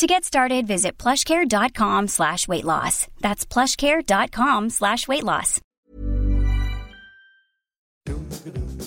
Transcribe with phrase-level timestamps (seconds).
[0.00, 3.06] To get started, visit plushcare.com slash weight loss.
[3.20, 5.60] That's plushcare.com slash weight loss.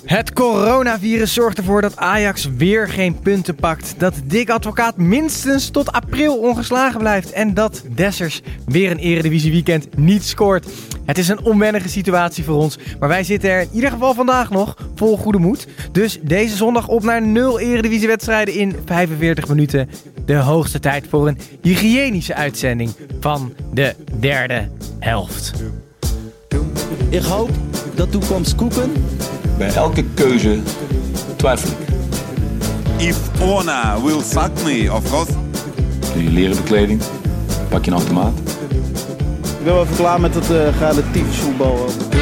[0.06, 4.00] Het coronavirus zorgt ervoor dat Ajax weer geen punten pakt.
[4.00, 7.32] Dat Dick Advocaat minstens tot april ongeslagen blijft.
[7.32, 10.68] En dat Dessers weer een eredivisie weekend niet scoort.
[11.06, 12.78] Het is een onwennige situatie voor ons.
[13.00, 15.68] Maar wij zitten er in ieder geval vandaag nog vol goede moed.
[15.92, 19.90] Dus deze zondag op naar 0 eredivisiewedstrijden in 45 minuten.
[20.26, 25.54] De hoogste tijd voor een hygiënische uitzending van de derde helft.
[27.10, 27.50] Ik hoop
[27.96, 28.92] dat toekomst koeken.
[29.58, 30.60] Bij elke keuze
[31.36, 31.92] twijfel ik.
[32.98, 35.32] If Ona will fuck me, of course.
[36.14, 37.02] Doe je leren bekleding,
[37.70, 38.40] pak je een automaat.
[39.64, 42.13] Ik ben wel even klaar met het uh, relatief voetbal.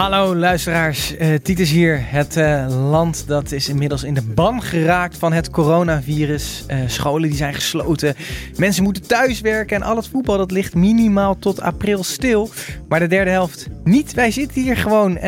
[0.00, 2.00] Hallo luisteraars, uh, Titus hier.
[2.02, 6.64] Het uh, land dat is inmiddels in de ban geraakt van het coronavirus.
[6.70, 8.14] Uh, scholen die zijn gesloten.
[8.56, 12.50] Mensen moeten thuiswerken en al het voetbal dat ligt minimaal tot april stil.
[12.88, 14.14] Maar de derde helft niet.
[14.14, 15.18] Wij zitten hier gewoon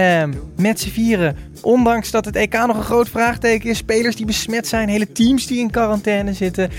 [0.57, 1.37] met z'n vieren.
[1.63, 3.79] Ondanks dat het EK nog een groot vraagteken is.
[3.79, 6.71] Spelers die besmet zijn, hele teams die in quarantaine zitten.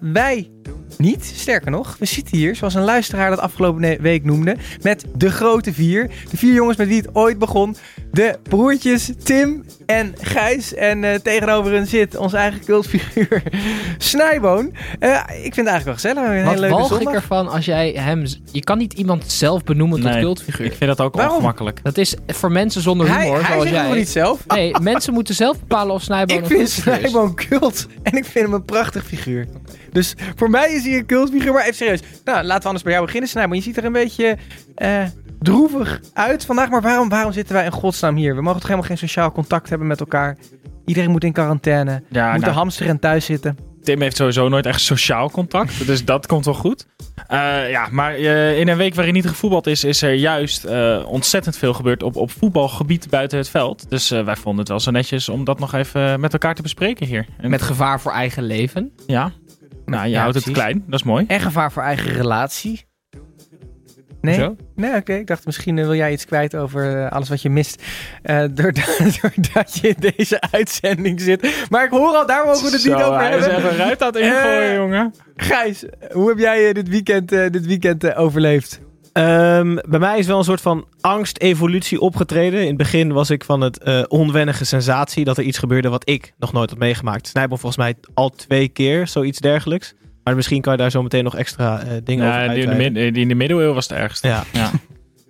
[0.00, 0.53] wij
[0.98, 1.32] niet.
[1.36, 5.72] Sterker nog, we zitten hier, zoals een luisteraar dat afgelopen week noemde, met de grote
[5.72, 6.10] vier.
[6.30, 7.76] De vier jongens met wie het ooit begon.
[8.12, 10.74] De broertjes Tim en Gijs.
[10.74, 13.42] En uh, tegenover hen zit onze eigen cultfiguur
[13.98, 14.64] Snijboon.
[15.00, 16.22] Uh, ik vind het eigenlijk wel gezellig.
[16.22, 18.24] Een Wat hele leuke walg ik ervan als jij hem...
[18.52, 20.66] Je kan niet iemand zelf benoemen tot Nee, cultfiguur.
[20.66, 21.34] Ik vind dat ook Waarom?
[21.34, 21.80] ongemakkelijk.
[21.82, 23.86] Dat is voor mensen zonder Hij, humor, hij zoals jij.
[23.86, 24.46] nog niet zelf.
[24.46, 27.10] Nee, mensen moeten zelf bepalen of Snijboon Ik een vind cultfiguur is.
[27.10, 27.86] Snijboon cult.
[28.02, 29.46] En ik vind hem een prachtig figuur.
[29.94, 31.52] Dus voor mij is hij een cultfiguur.
[31.52, 32.00] Maar even serieus.
[32.24, 33.56] Nou, laten we anders bij jou beginnen, Snijboon.
[33.56, 34.36] Je ziet er een beetje
[34.74, 35.02] eh,
[35.40, 36.68] droevig uit vandaag.
[36.70, 38.34] Maar waarom, waarom zitten wij in godsnaam hier?
[38.34, 40.36] We mogen toch helemaal geen sociaal contact hebben met elkaar?
[40.86, 42.02] Iedereen moet in quarantaine.
[42.10, 43.56] Ja, moet nou, de hamster en thuis zitten.
[43.82, 45.86] Tim heeft sowieso nooit echt sociaal contact.
[45.86, 46.86] Dus dat komt wel goed.
[47.26, 51.02] Eh, ja, maar eh, in een week waarin niet gevoetbald is, is er juist eh,
[51.06, 53.90] ontzettend veel gebeurd op, op voetbalgebied buiten het veld.
[53.90, 56.62] Dus eh, wij vonden het wel zo netjes om dat nog even met elkaar te
[56.62, 57.26] bespreken hier.
[57.38, 58.92] En, Met gevaar voor eigen leven.
[59.06, 59.32] ja,
[59.86, 60.62] nou, je Ja, houdt het precies.
[60.62, 60.84] klein.
[60.86, 61.24] Dat is mooi.
[61.28, 62.84] En gevaar voor eigen relatie.
[64.20, 64.50] Nee?
[64.76, 65.12] Nee, oké.
[65.14, 67.82] Ik dacht misschien eh, wil jij iets kwijt over eh, alles wat je mist.
[68.22, 71.66] eh, doordat, doordat je in deze uitzending zit.
[71.70, 73.56] Maar ik hoor al, daar mogen we het niet Zo, over hij hebben.
[73.56, 75.14] even eruit aan het ingooien, jongen.
[75.36, 78.80] Gijs, hoe heb jij dit weekend, dit weekend overleefd?
[79.14, 82.60] Ehm, bij mij is wel een soort van angst-evolutie opgetreden.
[82.60, 86.08] In het begin was ik van het eh, onwennige sensatie dat er iets gebeurde wat
[86.08, 87.26] ik nog nooit had meegemaakt.
[87.26, 89.94] Snijboom volgens mij al twee keer, zoiets dergelijks.
[90.24, 92.68] Maar misschien kan je daar zo meteen nog extra eh, dingen over Ja, die in,
[92.70, 94.28] de mid- in de middeleeuwen was het ergste.
[94.28, 94.44] Ja.
[94.52, 94.70] Ja.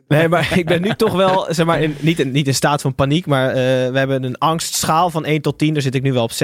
[0.09, 2.81] Nee, maar ik ben nu toch wel, zeg maar, in, niet, in, niet in staat
[2.81, 3.55] van paniek, maar eh,
[3.91, 5.73] we hebben een angstschaal van 1 tot 10.
[5.73, 6.39] Daar zit ik nu wel op 6,5.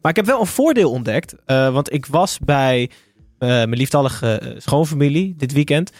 [0.00, 2.90] Maar ik heb wel een voordeel ontdekt, want ik was bij
[3.38, 5.90] mijn lieftallige schoonfamilie dit weekend.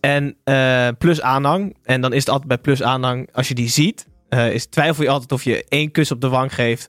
[0.00, 1.76] En eh, plus aanhang.
[1.82, 5.02] En dan is het altijd bij plus aanhang, als je die ziet, eh, is, twijfel
[5.04, 6.88] je altijd of je één kus op de wang geeft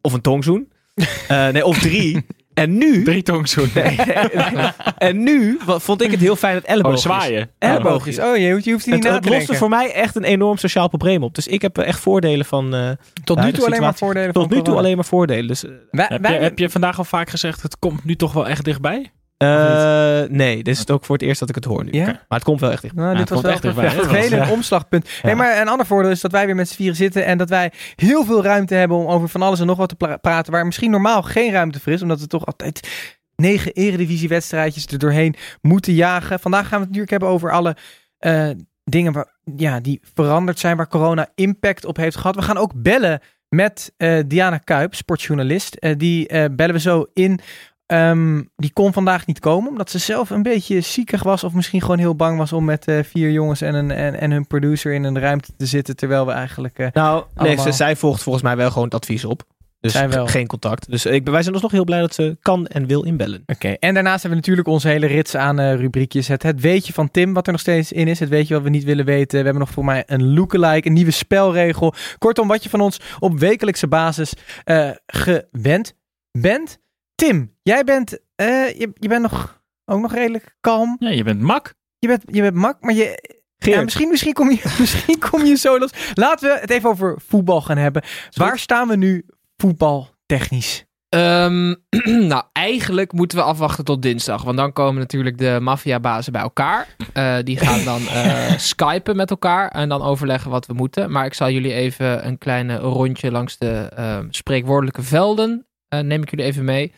[0.00, 0.68] of een tongzoen.
[1.28, 2.26] Eh, nee, of drie.
[2.54, 3.02] En nu...
[3.04, 3.68] Drie tongzoen.
[3.74, 3.96] Nee,
[4.98, 7.02] en nu wa- vond ik het heel fijn dat elleboog Oh, is.
[7.02, 7.50] zwaaien.
[7.58, 8.18] Elleboog is.
[8.20, 10.24] Oh, je hoeft, je hoeft hier Het, niet het te loste voor mij echt een
[10.24, 11.34] enorm sociaal probleem op.
[11.34, 12.74] Dus ik heb echt voordelen van.
[12.74, 12.90] eh,
[13.24, 14.80] Tot nu toe alleen maar voordelen tot van nu toe corona.
[14.82, 15.46] alleen maar voordelen.
[15.46, 18.32] Dus, Wij, Heb, wij- je, heb je vandaag al vaak gezegd, het komt nu toch
[18.32, 19.12] wel echt dichtbij?
[19.36, 21.92] Eh, nee, dit is het ook voor het eerst dat ik het hoor nu.
[21.92, 22.04] Ja?
[22.04, 22.94] Maar het komt wel echt dicht.
[22.94, 24.04] Nou, dit het was wel echt een dichtbij.
[24.04, 25.08] vervelend omslagpunt.
[25.22, 27.48] Hey, maar een ander voordeel is dat wij weer met z'n vieren zitten en dat
[27.48, 30.52] wij heel veel ruimte hebben om over van alles en nog wat te pra- praten,
[30.52, 32.88] waar misschien normaal geen ruimte voor is, omdat we toch altijd
[33.36, 36.40] negen eredivisiewedstrijdjes er doorheen moeten jagen.
[36.40, 37.76] Vandaag gaan we het natuurlijk hebben over alle
[38.18, 38.50] eh,
[38.84, 42.34] dingen waar, ja, die veranderd zijn, waar corona impact op heeft gehad.
[42.34, 45.86] We gaan ook bellen met eh, Diana Kuip, sportjournalist.
[45.96, 47.40] Die bellen we zo in.
[47.86, 51.44] Ehm, die kon vandaag niet komen, omdat ze zelf een beetje ziekig was.
[51.44, 54.30] Of misschien gewoon heel bang was om met eh, vier jongens en, een, en, en
[54.30, 55.96] hun producer in een ruimte te zitten.
[55.96, 56.78] Terwijl we eigenlijk.
[56.78, 57.64] eh, Nou, nee, Allemaal.
[57.64, 59.42] ze, zij volgt volgens mij wel gewoon het advies op.
[59.80, 60.24] Dus Zij wel.
[60.26, 60.90] ge- geen contact.
[60.90, 63.42] Dus ik, wij zijn alsnog heel blij dat ze kan en wil inbellen.
[63.46, 66.28] Oké, en daarnaast hebben we natuurlijk onze hele rits aan eh, rubriekjes.
[66.28, 68.20] Het, het weetje van Tim, wat er nog steeds in is.
[68.20, 69.38] Het weetje wat we niet willen weten.
[69.38, 71.94] We hebben nog voor mij een lookalike, een nieuwe spelregel.
[72.18, 74.32] Kortom, wat je van ons op wekelijkse basis
[74.64, 75.94] eh, gewend
[76.30, 76.78] bent.
[77.16, 80.96] Tim, jij bent, eh, je, je bent nog, ook nog redelijk kalm.
[80.98, 81.74] Ja, je bent mak.
[81.98, 83.34] Je bent, je bent mak, maar je...
[83.58, 85.90] Ja, misschien, misschien, kom je, misschien kom je zo los.
[86.14, 88.02] Laten we het even over voetbal gaan hebben.
[88.34, 89.26] Waar staan we nu
[89.56, 90.84] voetbaltechnisch?
[91.08, 91.74] Ehm,
[92.32, 94.42] nou, eigenlijk moeten we afwachten tot dinsdag.
[94.42, 96.86] Want dan komen natuurlijk de maffiabazen bij elkaar.
[97.12, 101.10] Eh, die gaan dan eh, skypen met elkaar en dan overleggen wat we moeten.
[101.10, 105.66] Maar ik zal jullie even een kleine rondje langs de ehm, spreekwoordelijke velden.
[105.88, 106.92] eh, neem ik jullie even mee.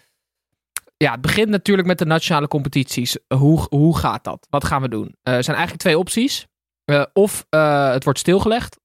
[1.04, 3.18] Ja, het begint natuurlijk met de nationale competities.
[3.34, 4.46] Hoe, hoe gaat dat?
[4.50, 5.16] Wat gaan we doen?
[5.22, 6.46] Eh, er zijn eigenlijk twee opties.
[6.84, 8.78] Eh, of eh, het wordt stilgelegd.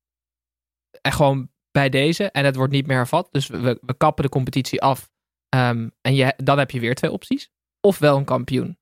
[1.02, 2.32] En gewoon bij deze.
[2.32, 3.28] En het wordt niet meer hervat.
[3.32, 5.10] Dus we, we kappen de competitie af.
[5.50, 7.50] Ehm, en je, dan heb je weer twee opties.
[7.82, 8.78] Of wel een kampioen.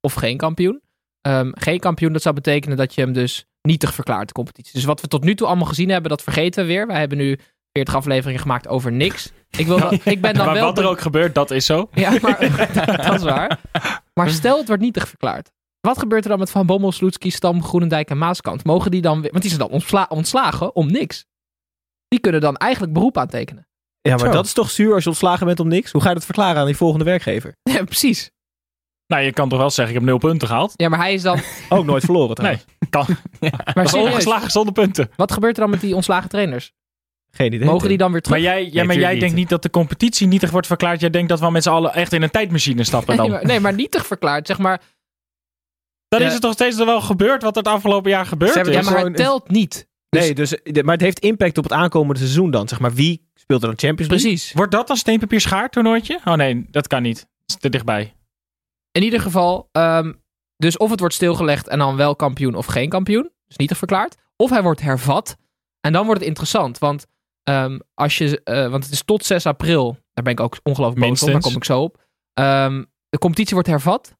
[0.00, 0.82] Of geen kampioen.
[1.20, 4.72] Ehm, geen kampioen, dat zou betekenen dat je hem dus nietig verklaart, de competitie.
[4.72, 6.86] Dus wat we tot nu toe allemaal gezien hebben, dat vergeten we weer.
[6.86, 7.38] Wij hebben nu
[7.72, 9.32] 40 afleveringen gemaakt over niks.
[9.56, 10.64] Ik, wil ik ben dan maar wel...
[10.64, 11.88] wat er ook gebeurt, dat is zo.
[11.92, 12.38] Ja, maar
[13.06, 13.60] dat is waar.
[14.14, 15.50] Maar stel het wordt nietig verklaard.
[15.80, 18.64] Wat gebeurt er dan met Van Bommel, Sloetski, Stam, Groenendijk en Maaskant?
[18.64, 19.30] Mogen die dan weer...
[19.30, 21.26] Want die zijn dan ontsla- ontslagen om niks.
[22.08, 23.68] Die kunnen dan eigenlijk beroep aantekenen.
[24.00, 24.32] Ja, maar Zo.
[24.32, 25.92] dat is toch zuur als je ontslagen bent om niks?
[25.92, 27.56] Hoe ga je dat verklaren aan die volgende werkgever?
[27.72, 28.30] Ja, precies.
[29.06, 30.72] Nou, je kan toch wel zeggen, ik heb nul punten gehaald.
[30.76, 31.40] Ja, maar hij is dan...
[31.68, 32.64] Ook nooit verloren trouwens.
[32.90, 33.06] Kan.
[33.74, 35.10] Maar serieus, ongeslagen zonder punten.
[35.16, 36.72] wat gebeurt er dan met die ontslagen trainers?
[37.30, 37.66] Geen idee.
[37.66, 38.38] Mogen die dan weer terug?
[38.42, 39.20] Maar jij, ja, maar jij niet.
[39.20, 41.00] denkt niet dat de competitie nietig wordt verklaard.
[41.00, 43.24] Jij denkt dat we met z'n allen echt in een tijdmachine stappen dan.
[43.30, 44.46] Nee, maar, nee, maar nietig verklaard.
[44.46, 44.80] Zeg maar,
[46.08, 46.26] Dan Ja.
[46.26, 48.74] is het toch steeds wel gebeurd wat er het afgelopen jaar gebeurd is.
[48.74, 49.88] ja, maar hij gewoon- telt niet.
[50.08, 52.68] Dus- Nee, dus, de- maar het heeft impact op het aankomende seizoen dan.
[52.68, 54.28] Zeg maar, wie speelt er dan Champions League?
[54.30, 54.52] Precies.
[54.52, 56.20] Wordt dat dan steenpapier schaar toernooitje?
[56.24, 57.16] Oh nee, dat kan niet.
[57.18, 58.14] Dat is te dichtbij.
[58.92, 60.12] In ieder geval, ehm,
[60.56, 63.30] dus of het wordt stilgelegd en dan wel kampioen of geen kampioen.
[63.46, 64.16] Dus nietig verklaard.
[64.36, 65.36] Of hij wordt hervat.
[65.80, 66.78] En dan wordt het interessant.
[66.78, 67.06] Want,
[67.42, 69.92] ehm, als je, eh, want het is tot 6 april.
[70.12, 71.28] Daar ben ik ook ongelooflijk boos op.
[71.32, 72.02] Daar kom ik zo op.
[72.34, 74.18] Ehm, de competitie wordt hervat.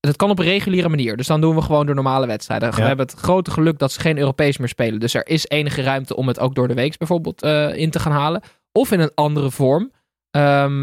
[0.00, 1.16] Dat kan op een reguliere manier.
[1.16, 2.74] Dus dan doen we gewoon de normale wedstrijden.
[2.74, 5.00] We hebben het grote geluk dat ze geen Europees meer spelen.
[5.00, 7.98] Dus er is enige ruimte om het ook door de weeks bijvoorbeeld eh, in te
[7.98, 8.42] gaan halen.
[8.72, 9.92] Of in een andere vorm.
[10.30, 10.78] Ehm,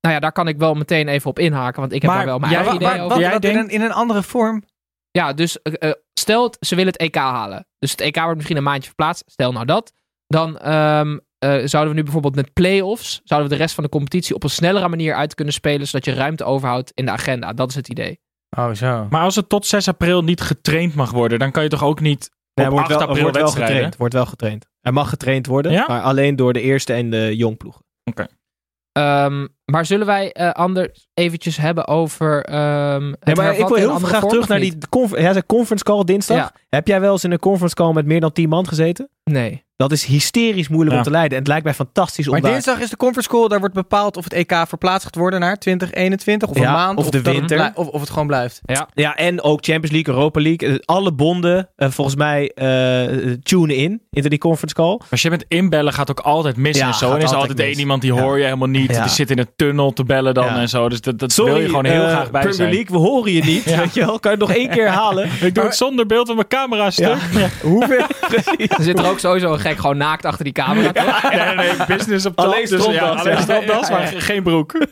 [0.00, 1.80] nou ja, daar kan ik wel meteen even op inhaken.
[1.80, 3.22] Want ik heb Maar daar wel mijn eigen maar idee Wat, over.
[3.22, 4.64] jij wat in, denkt- een, in een andere vorm?
[5.10, 7.66] Ja, dus eh, stel ze willen het EK halen.
[7.78, 9.22] Dus het EK wordt misschien een maandje verplaatst.
[9.26, 9.92] Stel nou dat.
[10.30, 13.20] Dan ehm, eh, zouden we nu bijvoorbeeld met play-offs...
[13.24, 15.86] zouden we de rest van de competitie op een snellere manier uit kunnen spelen...
[15.86, 17.52] zodat je ruimte overhoudt in de agenda.
[17.52, 18.20] Dat is het idee.
[18.56, 19.06] Oh, zo.
[19.10, 22.00] Maar als het tot 6 april niet getraind mag worden, dan kan je toch ook
[22.00, 23.74] niet op wordt 8 wel, april wordt wel wedstrijden?
[23.74, 23.96] getraind.
[23.96, 24.66] Wordt wel getraind.
[24.80, 25.84] Er mag getraind worden, Ja?
[25.88, 27.84] maar alleen door de eerste en de jongploegen.
[28.92, 33.76] Ehm, maar zullen wij eh anders eventjes hebben over ehm het Nee, maar ik wil
[33.76, 34.78] heel graag terug naar die
[35.46, 36.36] conference call dinsdag.
[36.36, 36.52] Ja.
[36.68, 39.10] Heb jij wel eens in een conference call met meer dan 10 man gezeten?
[39.24, 39.64] Nee.
[39.80, 40.98] Dat is hysterisch moeilijk Ja.
[40.98, 41.32] om te leiden.
[41.32, 42.50] En het lijkt mij fantastisch om Maar daar...
[42.52, 43.48] dinsdag is de conference call.
[43.48, 46.48] Daar wordt bepaald of het EK verplaatst gaat worden naar 2021.
[46.48, 46.98] Of een Ja, maand.
[46.98, 47.70] of de winter.
[47.74, 48.60] Of, of het gewoon blijft.
[48.94, 50.68] Ja, en ook Champions League, Europa League.
[50.68, 55.00] Eh, Alle bonden, eh, volgens mij, eh tunen in, into die conference call.
[55.10, 57.10] Als je met inbellen gaat ook altijd mis Ja, en zo.
[57.10, 58.20] En is altijd altijd één iemand die Ja.
[58.20, 58.90] hoor je helemaal niet.
[58.94, 59.02] Ja.
[59.02, 60.60] Die zit in een tunnel te bellen dan Ja.
[60.60, 60.88] en zo.
[60.88, 62.72] Dus dat, dat Sorry, wil je gewoon heel graag bij Premier zijn.
[62.74, 63.64] League, we horen je niet.
[63.76, 64.18] Weet je wel?
[64.20, 65.28] Kan je het nog één keer halen?
[65.40, 67.16] Ik doe het zonder beeld van mijn camera stuk.
[67.32, 67.48] Ja.
[67.62, 68.04] Hoeveel?
[68.78, 70.92] Er zit er ook sowieso een gek gewoon naakt achter die camera.
[70.92, 71.22] toch?
[71.32, 72.44] Nee, nee, nee, business op top.
[72.46, 73.94] Alleen dus ja, stropdas, ja.
[73.98, 74.72] maar ge- geen broek.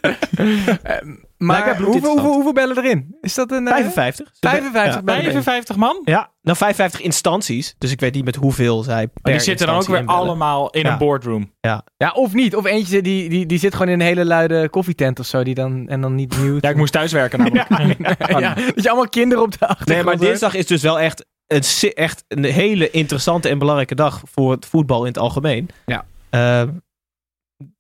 [1.39, 3.17] Maar ik heb hoeveel, hoeveel, hoeveel bellen erin?
[3.21, 3.67] Is dat een...
[3.69, 4.29] eh, 55.
[4.41, 5.03] 55 Ja.
[5.03, 5.23] bellen.
[5.23, 6.01] 55 man?
[6.05, 7.75] Ja, nou 55 instanties.
[7.79, 10.21] Dus ik weet niet met hoeveel zij per Maar die zitten dan ook weer inbellen.
[10.21, 10.93] allemaal in Ja.
[10.93, 11.53] een boardroom.
[11.61, 12.57] Ja, of niet.
[12.57, 15.43] Of eentje die, die, die zit gewoon in een hele luide koffietent of zo.
[15.43, 16.59] Die dan, en dan niet mute.
[16.67, 17.69] Ja, ik moest thuiswerken namelijk.
[18.41, 21.25] Ja, dat je allemaal kinderen op de achtergrond Nee, maar dinsdag is dus wel echt
[21.49, 25.69] si- echt een hele interessante en belangrijke dag voor het voetbal in het algemeen.
[25.87, 26.05] Ja.
[26.31, 26.69] Eh,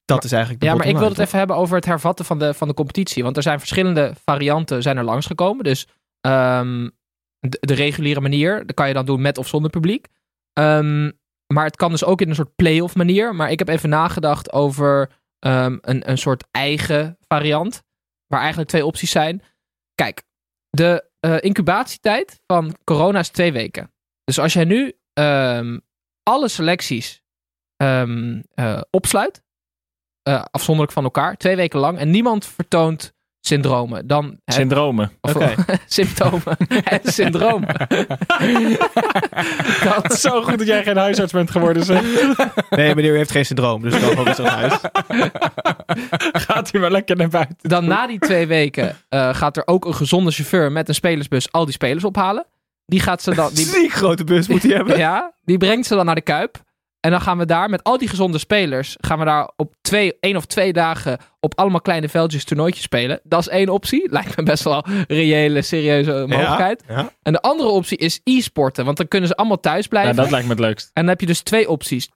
[0.04, 2.38] dat is eigenlijk de Ja, maar ik wil het even hebben over het hervatten van
[2.38, 3.22] de, van de competitie.
[3.22, 5.64] Want er zijn verschillende varianten zijn er langsgekomen.
[5.64, 5.86] Dus
[6.20, 6.88] ehm,
[7.38, 10.06] de, de reguliere manier, dat kan je dan doen met of zonder publiek.
[10.52, 11.10] Ehm,
[11.46, 13.34] maar het kan dus ook in een soort play-off manier.
[13.34, 17.82] Maar ik heb even nagedacht over ehm, een, een soort eigen variant.
[18.26, 19.42] Waar eigenlijk twee opties zijn.
[19.94, 20.22] Kijk,
[20.70, 23.92] de eh, incubatietijd van corona is twee weken.
[24.24, 25.78] Dus als jij nu ehm,
[26.22, 27.22] alle selecties
[27.76, 29.42] ehm, eh, opsluit,
[30.22, 33.14] eh, afzonderlijk van elkaar, twee weken lang, en niemand vertoont
[33.48, 35.10] syndromen, dan Syndromen.
[35.20, 35.54] of, Oké.
[35.86, 37.76] symptomen en syndromen.
[39.84, 41.84] Dat zo goed dat jij geen huisarts bent geworden.
[41.84, 42.02] Zeg.
[42.70, 44.78] Nee, meneer u heeft geen syndroom, dus kan gewoon weer naar huis.
[46.44, 47.56] Gaat u maar lekker naar buiten.
[47.60, 51.52] Dan na die twee weken eh, gaat er ook een gezonde chauffeur met een spelersbus
[51.52, 52.46] al die spelers ophalen.
[52.86, 53.50] Die gaat ze dan.
[53.54, 54.98] Die, Die grote bus moet hij hebben.
[54.98, 56.58] ja, die brengt ze dan naar de kuip.
[57.00, 60.16] En dan gaan we daar met al die gezonde spelers, gaan we daar op twee,
[60.20, 63.20] één of twee dagen op allemaal kleine veldjes toernooitjes spelen.
[63.22, 64.08] Dat is één optie.
[64.12, 66.82] Lijkt me best wel een reële, serieuze mogelijkheid.
[66.88, 67.12] Ja.
[67.22, 70.16] En de andere optie is e-sporten, want dan kunnen ze allemaal thuis Ja, blijven.
[70.16, 70.84] dat lijkt me het leukst.
[70.86, 72.08] En dan heb je dus twee opties.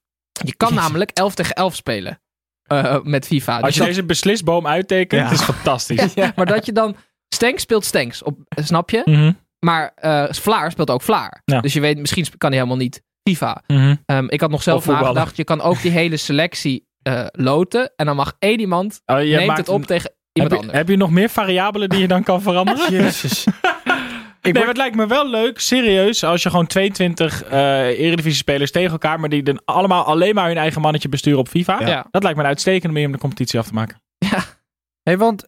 [0.44, 2.20] Je kan namelijk 11 tegen 11 spelen
[2.62, 3.52] eh, met FIFA.
[3.54, 5.30] Als Dus je dat- deze beslisboom uittekent, Ja.
[5.30, 6.14] is fantastisch.
[6.22, 6.96] ja, maar dat je dan...
[7.34, 9.02] Stanks speelt Stanks, op, snap je?
[9.04, 11.42] Mhm, Maar eh Vlaar speelt ook Vlaar.
[11.44, 11.60] Ja.
[11.60, 13.62] Dus je weet, misschien kan hij helemaal niet FIFA.
[13.66, 13.94] mhm.
[14.06, 17.92] Ehm, ik had nog zelf nagedacht, je kan ook die hele selectie eh, loten.
[17.96, 20.52] En dan mag één iemand, Oh, je neemt maakt het op een- tegen heb, iemand
[20.52, 20.78] je, anders.
[20.78, 22.92] heb je nog meer variabelen die je dan kan veranderen?
[23.02, 23.44] Jezus.
[24.42, 28.90] nee, maar het lijkt me wel leuk, serieus, als je gewoon 22 eh Eredivisie-spelers tegen
[28.90, 31.86] elkaar, maar die dan allemaal alleen maar hun eigen mannetje besturen op FIFA.
[31.86, 32.06] Ja.
[32.10, 34.00] Dat lijkt me een uitstekende manier om de competitie af te maken.
[35.02, 35.44] Hey, want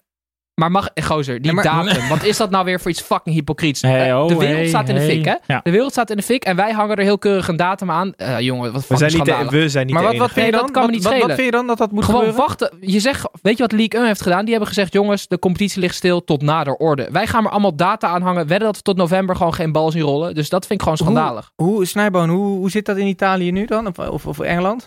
[0.55, 2.09] Maar mag, eh, gozer, die Nee, maar- datum.
[2.15, 3.83] Wat is dat nou weer voor iets fucking hypocriets?
[3.83, 5.11] Hey, Eh, oh, de wereld hey, staat in de hey.
[5.11, 5.35] fik, hè?
[5.47, 5.61] Ja.
[5.63, 8.15] De wereld staat in de fik en wij hangen er heel keurig een datum aan.
[8.17, 10.53] Eh, jongen, wat We zijn niet, de, we zijn niet maar de wat, vind je
[10.53, 10.61] dan?
[10.61, 12.47] dat kan me wat, vind je dan dat dat moet Gewoon gebeuren?
[12.47, 12.71] wachten.
[12.81, 14.41] Je zegt, weet je wat League 1 heeft gedaan?
[14.43, 17.09] Die hebben gezegd, jongens, de competitie ligt stil tot nader orde.
[17.13, 18.47] Wij gaan er allemaal data aan hangen.
[18.47, 20.35] Wedden dat we tot november gewoon geen bal zien rollen.
[20.35, 21.51] Dus dat vind ik gewoon schandalig.
[21.55, 23.87] Hoe, Snijboon, hoe, hoe zit dat in Italië nu dan?
[23.87, 24.87] Of, of, of Engeland?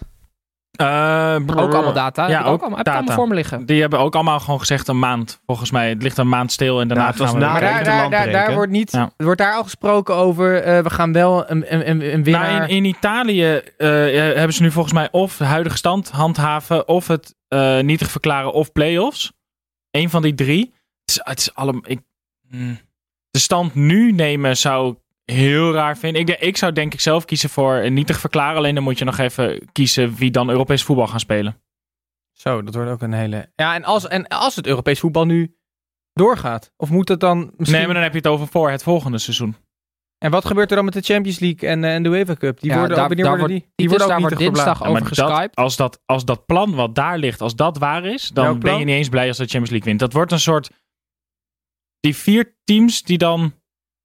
[0.78, 1.60] Eh, brrr.
[1.60, 2.28] Ook allemaal data.
[2.28, 2.98] Ja, ook, ook allemaal, heb ik data.
[2.98, 3.66] allemaal voor me liggen.
[3.66, 5.90] Die hebben ook allemaal gewoon gezegd een maand, volgens mij.
[5.90, 7.84] Het ligt een maand stil en daarna Nou, het was gaan we na- Maar weer
[7.84, 8.92] daar, daar, daar, wordt niet...
[8.92, 9.10] Ja.
[9.18, 10.62] Wordt daar al gesproken over...
[10.64, 12.52] eh, we gaan wel een, een, een, een winnaar...
[12.52, 13.88] Nou, in, in Italië eh,
[14.36, 18.54] hebben ze nu volgens mij of de huidige stand handhaven, of het eh nietig verklaren,
[18.54, 19.32] of play-offs.
[19.92, 20.74] Eén van die drie.
[21.06, 21.82] Het is, het is allemaal.
[21.86, 22.00] Ik,
[22.50, 22.80] mm.
[23.30, 24.98] de stand nu nemen zou ik
[25.32, 26.22] heel raar vinden.
[26.22, 28.58] Ik, ik zou denk ik zelf kiezen voor een nietig verklaren.
[28.58, 31.62] Alleen dan moet je nog even kiezen wie dan Europees voetbal gaan spelen.
[32.32, 33.52] Zo, dat wordt ook een hele...
[33.56, 35.56] Ja, en als, en als het Europees voetbal nu
[36.14, 36.74] doorgaat?
[36.78, 37.78] Of moet het dan misschien...
[37.78, 39.56] Nee, maar dan heb je het over voor het volgende seizoen.
[40.18, 42.60] En wat gebeurt er dan met de Champions League en, eh, en de UEFA Cup?
[42.60, 43.90] Die Ja, worden, daar- daar worden wordt- die?
[43.90, 45.56] Worden ook daar niet dinsdag over geskyped.
[45.56, 48.86] als, dat, als dat plan wat daar ligt, als dat waar is, dan ben je
[48.86, 50.00] niet eens blij als de Champions League wint.
[50.00, 50.70] Dat wordt een soort.
[52.00, 53.54] Die vier teams die dan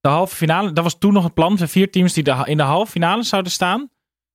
[0.03, 0.73] de halve finale.
[0.73, 1.57] Dat was toen nog het plan.
[1.57, 3.91] De vier teams die de, in de halve finale zouden staan.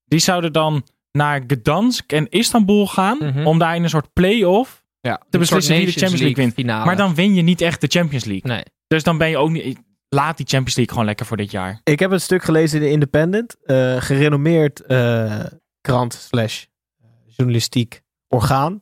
[0.06, 3.18] Die zouden dan naar Gdansk en Istanbul gaan.
[3.18, 3.46] Mhm.
[3.48, 4.84] Om daar in een soort play-off.
[5.02, 6.54] Ja, te beslissen wie de Champions League wint.
[6.54, 6.86] Finale.
[6.86, 8.52] Maar dan win je niet echt de Champions League.
[8.52, 8.64] Nee.
[8.88, 9.80] Dus dan ben je ook niet.
[10.10, 11.82] Laat die Champions League gewoon lekker voor dit jaar.
[11.84, 13.56] Ik heb een stuk gelezen in de Independent.
[13.64, 15.44] eh, gerenommeerd eh,
[15.82, 16.64] krant slash
[17.02, 18.80] eh, journalistiek orgaan.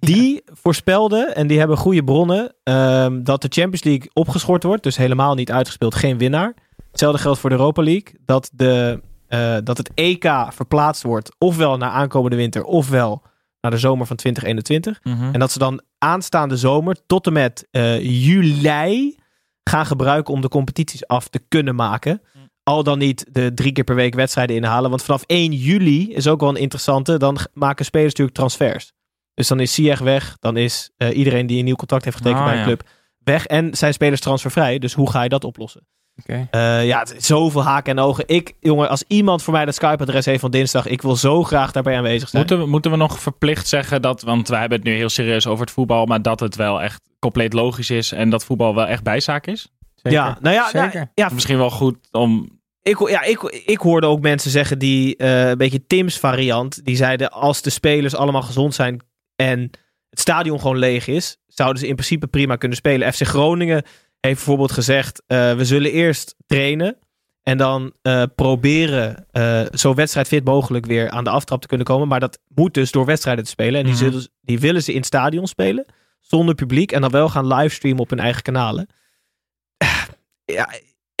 [0.00, 4.82] Die voorspelden, en die hebben goede bronnen, ehm, dat de Champions League opgeschort wordt.
[4.82, 6.54] Dus helemaal niet uitgespeeld, geen winnaar.
[6.90, 8.14] Hetzelfde geldt voor de Europa League.
[8.24, 13.22] Dat, de, eh, dat het EK verplaatst wordt, ofwel naar aankomende winter, ofwel
[13.60, 15.00] naar de zomer van 2021.
[15.32, 19.16] En dat ze dan aanstaande zomer tot en met eh, juli
[19.64, 22.22] gaan gebruiken om de competities af te kunnen maken.
[22.62, 24.90] Al dan niet de drie keer per week wedstrijden inhalen.
[24.90, 27.18] Want vanaf 1 juli is ook wel een interessante.
[27.18, 28.92] Dan maken spelers natuurlijk transfers.
[29.38, 30.36] Dus dan is Ziyech weg.
[30.40, 32.66] Dan is eh, iedereen die een nieuw contract heeft getekend Ah, bij een ja.
[32.66, 32.82] club
[33.24, 33.46] weg.
[33.46, 34.78] En zijn spelers transfervrij.
[34.78, 35.86] Dus hoe ga je dat oplossen?
[36.20, 36.48] Oké.
[36.50, 38.24] Eh, ja, het zoveel haken en ogen.
[38.26, 40.86] Ik, jongen, als iemand voor mij dat Skype-adres heeft van dinsdag.
[40.86, 42.42] Ik wil zo graag daarbij aanwezig zijn.
[42.42, 45.46] Moeten we, moeten we nog verplicht zeggen dat, want wij hebben het nu heel serieus
[45.46, 48.86] over het voetbal, maar dat het wel echt compleet logisch is en dat voetbal wel
[48.86, 49.68] echt bijzaak is?
[49.94, 50.18] Zeker.
[50.18, 51.10] Ja, nou ja, nou, Zeker.
[51.14, 52.56] ja Misschien wel goed om.
[52.82, 56.84] Ik, ja, ik, ik hoorde ook mensen zeggen die eh, een beetje Tim's variant.
[56.84, 59.00] Die zeiden als de spelers allemaal gezond zijn
[59.38, 59.60] en
[60.10, 63.12] het stadion gewoon leeg is, zouden ze in principe prima kunnen spelen.
[63.12, 63.82] FC Groningen
[64.20, 66.98] heeft bijvoorbeeld gezegd, eh, we zullen eerst trainen
[67.42, 72.08] en dan eh, proberen eh, zo wedstrijdfit mogelijk weer aan de aftrap te kunnen komen.
[72.08, 73.80] Maar dat moet dus door wedstrijden te spelen.
[73.80, 74.04] En die, Mhm.
[74.04, 75.86] zullen, die willen ze in het stadion spelen,
[76.20, 76.92] zonder publiek.
[76.92, 78.86] En dan wel gaan livestreamen op hun eigen kanalen.
[80.44, 80.68] Ja,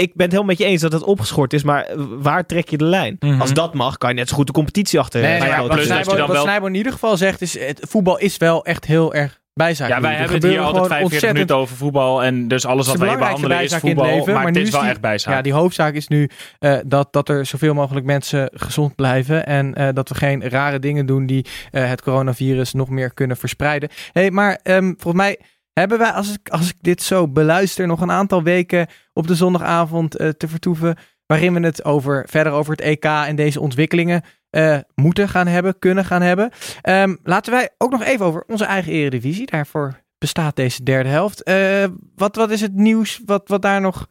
[0.00, 2.76] ik ben het helemaal met je eens dat het opgeschort is, maar waar trek je
[2.78, 3.16] de lijn?
[3.20, 3.40] Mhm.
[3.40, 5.20] Als dat mag, kan je net zo goed de competitie achter.
[5.20, 7.58] Nee, eh, maar ja, grote wat Snijbo, wat wel- Snijbo in ieder geval zegt is,
[7.58, 9.88] het voetbal is wel echt heel erg bijzaak.
[9.88, 12.86] Ja, wij Er hebben het hier altijd gewoon 45 minuten over voetbal en dus alles
[12.86, 15.00] wat wij behandelen is bijzaak in het voetbal, leven, maar, nu is wel die- echt
[15.00, 15.34] bijzaak.
[15.34, 19.46] Ja, die hoofdzaak is nu eh, dat, dat er zoveel mogelijk mensen gezond blijven.
[19.46, 23.36] En eh, dat we geen rare dingen doen die eh, het coronavirus nog meer kunnen
[23.36, 23.88] verspreiden.
[24.12, 25.38] hey, maar ehm, volgens mij
[25.78, 29.34] hebben wij, als ik, als ik dit zo beluister, nog een aantal weken op de
[29.34, 30.96] zondagavond eh, te vertoeven.
[31.26, 35.78] Waarin we het over, verder over het EK en deze ontwikkelingen eh, moeten gaan hebben,
[35.78, 36.50] kunnen gaan hebben.
[36.82, 39.46] Ehm, laten wij ook nog even over onze eigen eredivisie.
[39.46, 41.42] Daarvoor bestaat deze derde helft.
[41.42, 43.20] Eh, wat, wat is het nieuws?
[43.24, 44.06] Wat, wat, daar nog,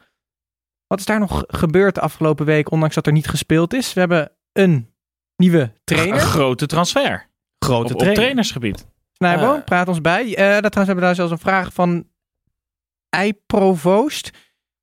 [0.87, 3.93] wat is daar nog gebeurd de afgelopen week, ondanks dat er niet gespeeld is?
[3.93, 4.93] We hebben een
[5.35, 6.19] nieuwe Een trainer.
[6.19, 8.21] grote transfer Grote op, op trainer.
[8.21, 8.87] trainersgebied.
[9.17, 9.63] Snijbo, Eh.
[9.63, 10.23] praat ons bij.
[10.25, 12.05] Eh daar trouwens hebben we daar zelfs een vraag van
[13.09, 14.31] Eiprovoost.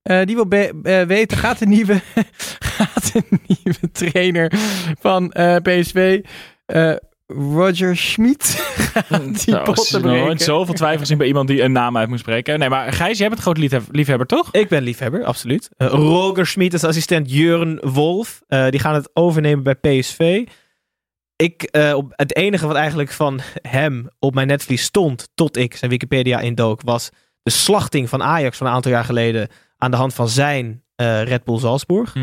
[0.03, 2.01] Eh die wil be- weten, gaat de nieuwe,
[2.75, 4.53] gaat de nieuwe trainer
[5.01, 6.21] van eh, PSV.
[6.67, 6.93] eh,
[7.27, 8.45] Roger Schmid
[9.09, 10.39] gaat die Nou, pot er te is nog nooit breken.
[10.45, 12.59] zoveel twijfel gezien bij iemand die een naam uit moet spreken.
[12.59, 14.49] Nee, maar Gijs, jij bent een groot liefheb- liefhebber, toch?
[14.53, 15.69] Ik ben liefhebber, absoluut.
[15.77, 18.43] Roger Schmid is assistent Jurgen Wolf.
[18.47, 20.47] Eh, die gaan het overnemen bij PSV.
[21.37, 25.77] Ik, eh, op, het enige wat eigenlijk van hem op mijn netvlies stond, tot ik
[25.77, 27.11] zijn Wikipedia indook, was
[27.43, 31.23] de slachting van Ajax van een aantal jaar geleden aan de hand van zijn eh,
[31.23, 32.15] Red Bull Salzburg.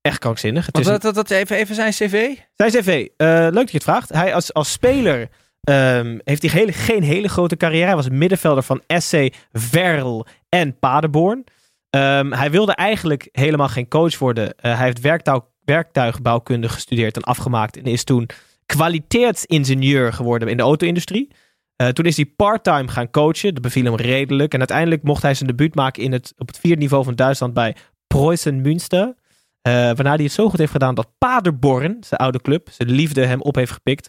[0.00, 0.66] Echt krankzinnig.
[0.66, 2.36] Het is dat, dat, dat even, even zijn cv.
[2.54, 4.08] zijn cv, eh, leuk dat je het vraagt.
[4.08, 5.28] Hij als, als speler
[5.60, 7.86] ehm, heeft hij hele, geen hele grote carrière.
[7.86, 11.44] Hij was middenvelder van SC Verl en Paderborn.
[11.90, 14.54] Ehm, hij wilde eigenlijk helemaal geen coach worden.
[14.56, 17.76] Hij heeft werktuig, werktuigbouwkunde gestudeerd en afgemaakt.
[17.76, 18.28] En is toen
[18.66, 21.30] kwaliteitsingenieur geworden in de auto-industrie.
[21.76, 23.54] Eh, toen is hij part-time gaan coachen.
[23.54, 24.52] Dat beviel hem redelijk.
[24.52, 27.54] En uiteindelijk mocht hij zijn debuut maken in het, op het vierde niveau van Duitsland
[27.54, 29.14] bij Preußen Münster.
[29.62, 33.26] Eh, waarna hij het zo goed heeft gedaan dat Paderborn, zijn oude club, zijn liefde
[33.26, 34.08] hem op heeft gepikt.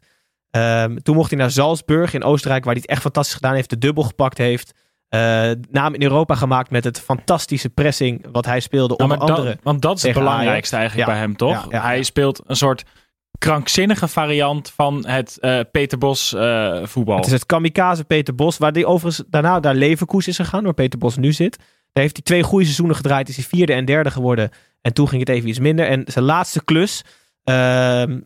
[0.50, 3.70] Ehm, toen mocht hij naar Salzburg in Oostenrijk, waar hij het echt fantastisch gedaan heeft.
[3.70, 4.74] De dubbel gepakt heeft.
[5.10, 8.98] Eh, naam in Europa gemaakt met het fantastische pressing wat hij speelde.
[8.98, 9.58] Onder andere.
[9.64, 10.90] want dat is het belangrijkste Ajax.
[10.90, 11.14] eigenlijk Ja.
[11.14, 11.72] bij hem, toch?
[11.72, 12.84] Ja, ja, hij speelt een soort
[13.38, 17.16] krankzinnige variant van het eh, Peter Bos eh, voetbal.
[17.16, 20.74] Het is het kamikaze Peter Bos, waar hij overigens daarna naar Leverkusen is gegaan, waar
[20.74, 21.58] Peter Bos nu zit.
[21.92, 24.50] Daar heeft hij twee goede seizoenen gedraaid, is hij vierde en derde geworden.
[24.82, 25.88] En toen ging het even iets minder.
[25.88, 27.04] En zijn laatste klus,
[27.44, 28.20] ehm,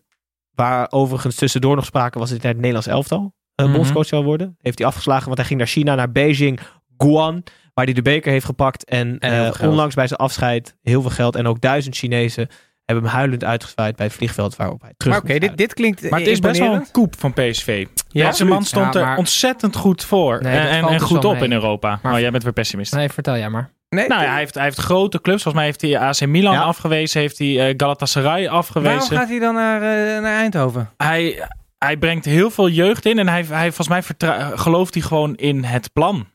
[0.55, 3.33] waar overigens tussendoor nog sprake was naar het Nederlands elftal
[3.65, 6.59] bondscoach zou worden, heeft hij afgeslagen, want hij ging naar China, naar Beijing,
[6.97, 8.85] Guan, waar hij de beker heeft gepakt.
[8.85, 12.47] En, eh, onlangs bij zijn afscheid heel veel geld en ook duizend Chinezen
[12.85, 16.09] hebben hem huilend uitgezwaaid bij het vliegveld waarop hij terug Maar oké, dit, dit klinkt
[16.09, 17.85] maar het is best wel een koep van PSV.
[18.07, 20.41] Ja, Deze man stond Ja, er ontzettend goed voor.
[20.41, 21.43] Nee, en en, dus goed op mee.
[21.43, 21.99] in Europa.
[22.03, 22.93] Maar- oh, jij bent weer pessimist.
[22.93, 23.71] Nee, vertel jij maar.
[23.89, 25.43] Nee, Nou ja, hij heeft, hij heeft grote clubs.
[25.43, 26.61] Volgens mij heeft hij AC Milan Ja.
[26.61, 27.21] afgewezen.
[27.21, 29.17] Heeft hij eh, Galatasaray waarom afgewezen.
[29.17, 30.89] gaat hij dan naar, eh, naar Eindhoven?
[30.97, 31.47] Hij,
[31.79, 33.19] hij brengt heel veel jeugd in.
[33.19, 36.27] En hij, hij, volgens mij gelooft hij gewoon in het plan.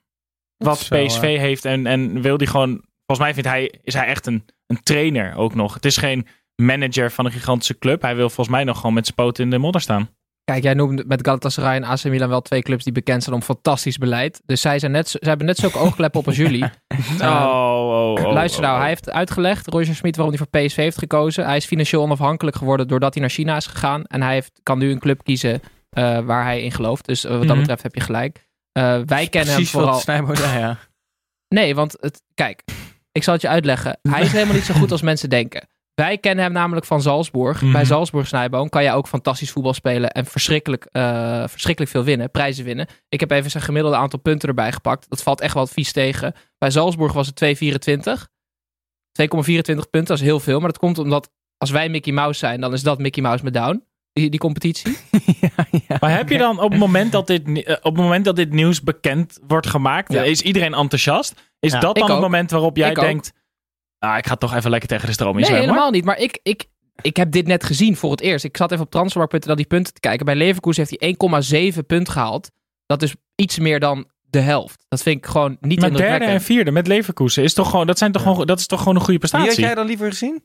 [0.56, 1.64] Wat Zo, PSV heeft.
[1.64, 2.82] En, en wil hij gewoon...
[3.06, 5.74] Volgens mij vindt hij, is hij echt een, een trainer ook nog.
[5.74, 8.02] Het is geen manager van een gigantische club.
[8.02, 10.09] Hij wil volgens mij nog gewoon met zijn poten in de modder staan.
[10.44, 13.42] Kijk, jij noemt met Galatasaray en AC Milan wel twee clubs die bekend zijn om
[13.42, 14.40] fantastisch beleid.
[14.46, 16.64] Dus zij, zijn net, zij hebben net zulke oogkleppen op als jullie.
[17.20, 20.76] Oh, oh, oh, Luister nou, oh, hij heeft uitgelegd, Roger Smit, waarom hij voor PSV
[20.76, 21.44] heeft gekozen.
[21.44, 24.04] Hij is financieel onafhankelijk geworden doordat hij naar China is gegaan.
[24.04, 27.07] En hij heeft, kan nu een club kiezen eh, waar hij in gelooft.
[27.07, 27.59] Dus eh, wat dat Mhm.
[27.59, 28.46] betreft heb je gelijk.
[28.72, 30.00] Eh, wij kennen hem vooral...
[30.59, 30.78] ja.
[31.48, 32.62] Nee, want het, kijk,
[33.12, 33.98] ik zal het je uitleggen.
[34.02, 35.68] Hij is helemaal niet zo goed als mensen denken.
[35.94, 37.62] Wij kennen hem namelijk van Salzburg.
[37.62, 37.72] Mhm.
[37.72, 41.02] Bij Salzburg Snijboom kan je ook fantastisch voetbal spelen en verschrikkelijk, eh,
[41.46, 42.87] verschrikkelijk veel winnen, prijzen winnen.
[43.09, 45.07] Ik heb even zijn gemiddelde aantal punten erbij gepakt.
[45.11, 46.35] Dat valt echt wel vies tegen.
[46.59, 48.28] Bij Salzburg was het 2,24.
[49.12, 50.59] 2,24 punten, dat is heel veel.
[50.59, 53.54] Maar dat komt omdat als wij Mickey Mouse zijn, dan is dat Mickey Mouse met
[53.54, 53.85] down.
[54.12, 54.96] Die, die competitie.
[56.00, 58.52] Maar heb je dan op het moment dat dit, eh, op het moment dat dit
[58.52, 60.22] nieuws bekend wordt gemaakt, Ja.
[60.22, 61.35] is iedereen enthousiast?
[61.61, 61.80] Is Ja.
[61.80, 62.22] dat Ik dan het ook.
[62.22, 63.04] moment waarop jij Ik ook.
[64.05, 66.05] Ah, ik ga toch even lekker tegen de stroom in Nee, helemaal niet.
[66.05, 66.64] Maar ik, ik,
[67.03, 68.45] ik heb dit net gezien voor het eerst.
[68.45, 70.27] Ik zat even op transfermarkt.nl die punten te kijken.
[70.27, 72.51] Bij Leverkusen heeft hij 1,7 punt gehaald.
[72.87, 74.85] Dat is iets meer dan de helft.
[74.88, 77.99] Dat vind ik gewoon niet Maar derde en vierde met Leverkusen is toch gewoon, dat,
[77.99, 79.64] zijn toch gewoon, dat is toch gewoon een goede Wie had prestatie?
[79.64, 80.43] jij dan liever gezien?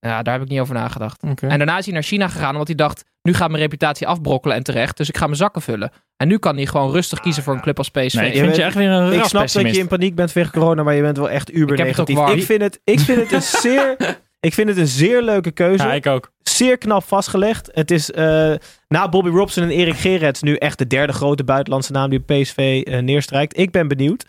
[0.00, 1.22] Ja, daar heb ik niet over nagedacht.
[1.22, 3.04] En daarna is hij naar China gegaan, omdat hij dacht...
[3.22, 4.96] nu gaat mijn reputatie afbrokkelen en terecht.
[4.96, 5.90] Dus ik ga mijn zakken vullen.
[6.16, 8.14] En nu kan hij gewoon rustig kiezen voor een club als PSV.
[8.14, 10.52] Nee, ik vind je echt weer een Ik snap dat je in paniek bent vanwege
[10.52, 12.46] corona, maar je bent wel echt uber Ik negatief.
[12.46, 13.96] vind het, ik vind het een zeer,
[14.40, 15.84] ik vind het een zeer leuke keuze.
[15.84, 16.32] Ja, ik ook.
[16.42, 17.68] Zeer knap vastgelegd.
[17.72, 18.52] Het is eh,
[18.88, 22.82] na Bobby Robson en Erik Gerrits nu echt de derde grote buitenlandse naam die PSV
[22.84, 23.58] eh, neerstrijkt.
[23.58, 24.24] Ik ben benieuwd.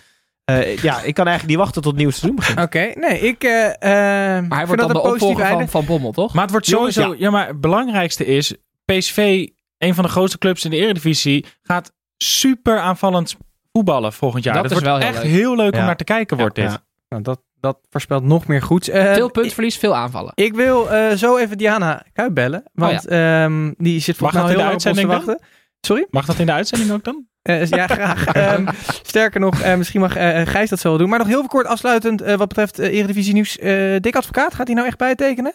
[0.45, 2.60] Eh, ja, ik kan eigenlijk niet wachten tot het nieuwe seizoen begint.
[2.60, 6.12] Oké, nee, ik eh eh, Maar hij vind wordt dan de opvolger van, van Bommel,
[6.12, 6.34] toch?
[6.34, 7.30] Maar het wordt sowieso, ja.
[7.30, 12.80] maar het belangrijkste is, PSV, een van de grootste clubs in de Eredivisie, gaat super
[12.80, 13.36] aanvallend
[13.71, 14.54] voetballen volgend jaar.
[14.54, 15.34] Dat Dat, is wordt wel heel echt leuk.
[15.34, 16.71] heel leuk om naar te kijken, wordt Ja, dit.
[16.71, 16.84] ja.
[17.10, 18.89] Nou, dat, dat voorspelt nog meer goeds.
[18.89, 20.32] Eh, veel puntverlies, veel aanvallen.
[20.36, 22.63] Ik wil eh, zo even Diana Kuip bellen.
[22.73, 25.45] Want ehm, die zit volgens mij heel de lang op ons te uitzending wachten.
[25.82, 26.08] Sorry?
[26.10, 27.25] Mag dat in de uitzending ook dan?
[27.41, 28.25] Eh, ja, graag.
[28.41, 28.67] Ehm,
[29.04, 31.10] sterker nog, eh, misschien mag eh, Gijs dat zo wel doen.
[31.10, 33.58] Maar nog heel kort afsluitend wat betreft Eredivisie nieuws.
[33.99, 35.54] Dick Advocaat, gaat hij nou echt bijtekenen?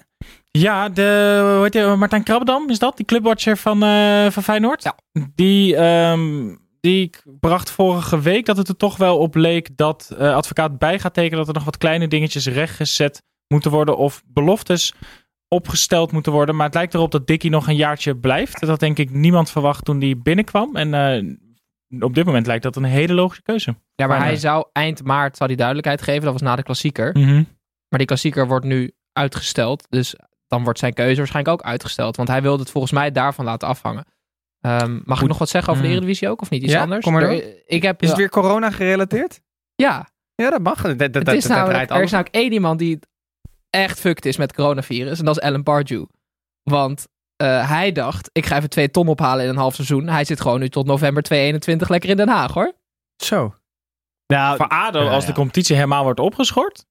[0.51, 2.97] Ja, de, hoe heet die, Martijn Krabbedam is dat?
[2.97, 3.79] Die clubwatcher van,
[4.33, 4.83] van Feyenoord?
[4.83, 4.97] Ja.
[5.35, 10.79] Die, ehm, die bracht vorige week dat het er toch wel op leek dat advocaat
[10.79, 14.93] bij gaat tekenen dat er nog wat kleine dingetjes rechtgezet moeten worden of beloftes
[15.49, 16.57] opgesteld moeten worden.
[16.57, 18.61] Maar het lijkt erop dat Dickie nog een jaartje blijft.
[18.61, 20.77] Dat had denk ik niemand verwacht toen die binnenkwam.
[20.77, 20.95] En
[22.01, 23.75] op dit moment lijkt dat een hele logische keuze.
[23.95, 26.23] Ja, maar hij zou eind maart zou die duidelijkheid geven.
[26.23, 27.19] Dat was na de klassieker.
[27.89, 29.87] Maar die klassieker wordt nu uitgesteld.
[29.91, 30.15] Dus
[30.47, 32.17] dan wordt zijn keuze waarschijnlijk ook uitgesteld.
[32.17, 34.05] Want hij wilde het volgens mij daarvan laten afhangen.
[34.61, 35.95] Ehm, mag ik nog wat zeggen over de Mm.
[35.97, 36.63] Eredivisie ook, of niet?
[36.63, 37.05] Iets Ja, anders?
[37.05, 37.31] kom maar door.
[37.31, 39.41] Er- Ik heb, Is het weer corona gerelateerd?
[39.75, 40.83] Ja, Ja, dat mag.
[40.83, 42.99] Dat, dat, het dat, is dat namelijk, er is namelijk één iemand die
[43.71, 45.19] echt fucked is met coronavirus.
[45.19, 46.05] En dat is Alan Pardew.
[46.63, 50.09] Want eh, hij dacht, ik ga even twee ton ophalen in een half seizoen.
[50.09, 52.73] Hij zit gewoon nu tot november 2021 lekker in Den Haag, hoor.
[53.17, 53.55] Zo.
[54.27, 55.29] Nou, Voor ADO, Ja, als ja.
[55.31, 56.85] de competitie helemaal wordt opgeschort.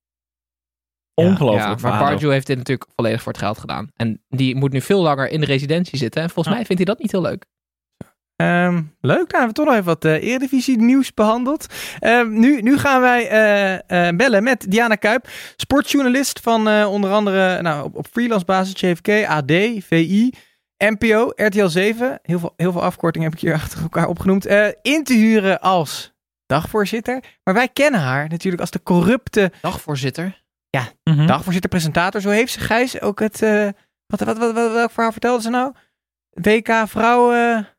[1.13, 1.23] Ja.
[1.27, 1.81] Ongelooflijk.
[1.81, 1.99] Maar.
[1.99, 3.89] Pardew heeft dit natuurlijk volledig voor het geld gedaan.
[3.95, 6.21] En die moet nu veel langer in de residentie zitten.
[6.21, 6.53] En volgens Ja.
[6.59, 7.45] mij vindt hij dat niet heel leuk.
[8.35, 11.65] Ehm, leuk, nou hebben we toch nog even wat eh Eredivisie nieuws behandeld.
[11.99, 17.11] Ehm, nu, nu gaan wij eh, eh, bellen met Diana Kuip, sportjournalist van eh, onder
[17.11, 19.51] andere nou, op, op freelance basis JFK, AD,
[19.87, 20.31] VI,
[20.77, 22.19] NPO, RTL 7.
[22.21, 24.45] Heel veel, heel veel afkortingen heb ik hier achter elkaar opgenoemd.
[24.45, 26.13] Eh, in te huren als
[26.45, 27.23] dagvoorzitter.
[27.43, 30.43] Maar wij kennen haar natuurlijk als de corrupte Dagvoorzitter.
[31.03, 31.27] Mhm.
[31.27, 32.21] dagvoorzitter-presentator.
[32.21, 33.41] Zo heeft ze Gijs ook het...
[33.41, 33.69] eh,
[34.07, 35.73] wat, wat, wat, wat, welk verhaal vertelde ze nou?
[36.29, 37.74] WK vrouwen...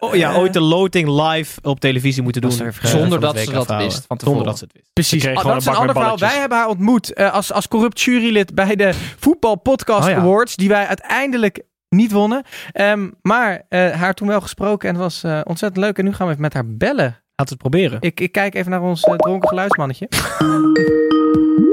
[0.00, 2.60] oh, ja, eh, ooit de loting live op televisie moeten doen.
[2.60, 4.18] Er eh, Zonder dat ze dat wist van tevoren.
[4.18, 4.90] Zonder dat ze het wist.
[4.92, 5.26] Precies.
[5.26, 6.18] Oh, dat is een ander verhaal.
[6.18, 10.16] Wij hebben haar ontmoet eh, als, als corrupt jurylid bij de Voetbal Podcast Oh ja.
[10.16, 10.56] Awards.
[10.56, 12.42] Die wij uiteindelijk niet wonnen.
[12.72, 15.98] Ehm, maar eh, haar toen wel gesproken en het was eh, ontzettend leuk.
[15.98, 17.04] En nu gaan we even met haar bellen.
[17.04, 17.98] Laten we het proberen.
[18.00, 20.08] Ik, ik kijk even naar ons dronken geluidsmannetje.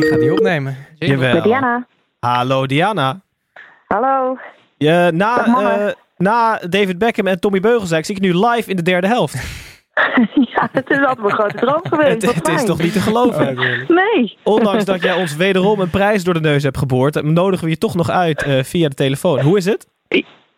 [0.00, 0.76] Die gaat die opnemen.
[0.98, 1.34] Jawel.
[1.34, 1.86] Met Diana.
[2.20, 3.20] Hallo Diana.
[3.86, 4.38] Hallo.
[4.76, 8.82] Je, na, eh, na David Beckham en Tommy Beugelsdijk zie ik nu live in de
[8.82, 9.34] derde helft.
[10.54, 12.22] ja, het is altijd mijn grote droom geweest.
[12.22, 13.54] het het is toch niet te geloven?
[13.88, 14.38] Nee.
[14.42, 17.78] Ondanks dat jij ons wederom een prijs door de neus hebt geboord, nodigen we je
[17.78, 19.40] toch nog uit eh, via de telefoon.
[19.40, 19.86] Hoe is het?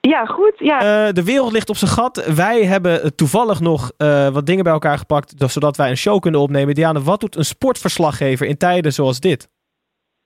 [0.09, 0.53] Ja, goed.
[0.57, 1.07] Ja.
[1.07, 2.25] Eh, de wereld ligt op zijn gat.
[2.35, 6.21] Wij hebben toevallig nog eh, wat dingen bij elkaar gepakt, dus- zodat wij een show
[6.21, 6.75] kunnen opnemen.
[6.75, 9.49] Diana, wat doet een sportverslaggever in tijden zoals dit?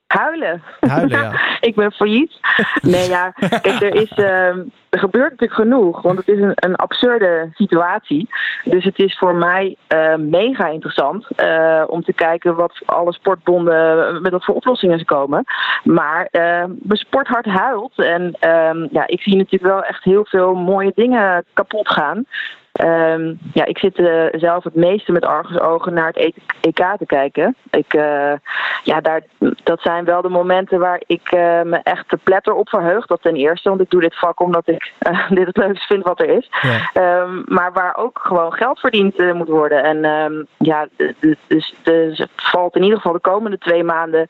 [0.07, 0.62] Huilen.
[0.81, 1.33] Huilen, ja.
[1.69, 2.33] ik ben failliet.
[2.81, 3.31] Nee, ja.
[3.31, 6.03] Kijk, er, is, ehm, er gebeurt natuurlijk genoeg.
[6.03, 8.29] Want het is een, een absurde situatie.
[8.64, 14.23] Dus het is voor mij eh, mega interessant eh, om te kijken wat alle sportbonden
[14.23, 15.45] met wat voor oplossingen ze komen.
[15.85, 16.40] Maar eh,
[16.79, 17.99] mijn sporthart huilt.
[17.99, 22.25] En ehm, ja, ik zie natuurlijk wel echt heel veel mooie dingen kapot gaan.
[22.77, 27.57] Ehm, ja, ik zit eh, zelf het meeste met argusogen naar het EK te kijken.
[27.71, 28.33] Ik, eh,
[28.83, 29.23] ja, daar,
[29.65, 33.07] dat zijn wel de momenten waar ik eh, me echt te pletter op verheug.
[33.07, 34.93] Dat ten eerste, want ik doe dit vak omdat ik
[35.39, 36.49] dit het leukste vind wat er is.
[36.61, 36.91] Ja.
[36.93, 39.85] Ehm, maar waar ook gewoon geld verdiend moet worden.
[39.85, 40.89] En ehm, ja,
[41.47, 44.29] dus, dus het valt in ieder geval de komende twee maanden.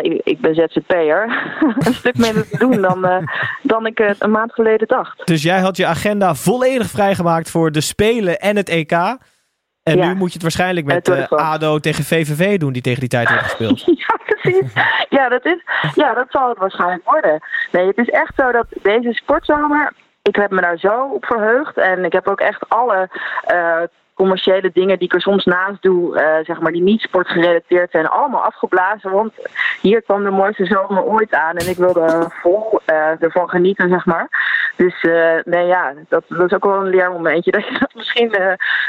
[0.00, 1.52] ik, ik ben ZZP'er.
[1.86, 3.28] een stuk minder te doen dan,
[3.62, 5.26] dan ik het een maand geleden dacht.
[5.26, 8.92] Dus jij had je agenda volledig vrijgemaakt voor de Spelen en het EK.
[8.92, 10.06] En Ja.
[10.06, 11.28] nu moet je het waarschijnlijk met eh.
[11.30, 13.84] ADO tegen VVV doen, die tegen die tijd hebben gespeeld.
[14.06, 14.72] Ja, precies.
[15.08, 15.62] Ja dat, is,
[15.94, 17.42] ja, dat zal het waarschijnlijk worden.
[17.72, 19.92] Nee, het is echt zo dat deze sportzomer.
[20.22, 21.76] Ik heb me daar zo op verheugd.
[21.78, 23.08] En ik heb ook echt alle
[23.44, 23.82] eh,
[24.14, 28.08] commerciële dingen die ik er soms naast doe, eh, zeg maar, die niet sportgerelateerd zijn,
[28.08, 29.10] allemaal afgeblazen.
[29.10, 29.32] Want
[29.80, 34.06] hier kwam de mooiste zomer ooit aan en ik wilde vol eh, ervan genieten, zeg
[34.06, 34.28] maar.
[34.76, 38.34] Dus eh, nee, ja, dat, dat is ook wel een leermomentje dat je dat misschien,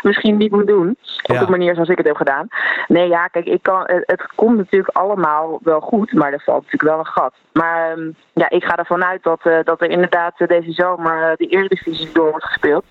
[0.02, 0.98] misschien niet moet doen.
[1.24, 1.40] Op Ja.
[1.46, 2.48] de manier zoals ik het heb gedaan.
[2.88, 6.64] Nee, ja, kijk, ik kan, het, het komt natuurlijk allemaal wel goed, maar er valt
[6.64, 7.34] natuurlijk wel een gat.
[7.54, 12.12] Maar ehm, ja, ik ga ervan uit dat, dat er inderdaad deze zomer de Eredivisie
[12.14, 12.86] door wordt gespeeld.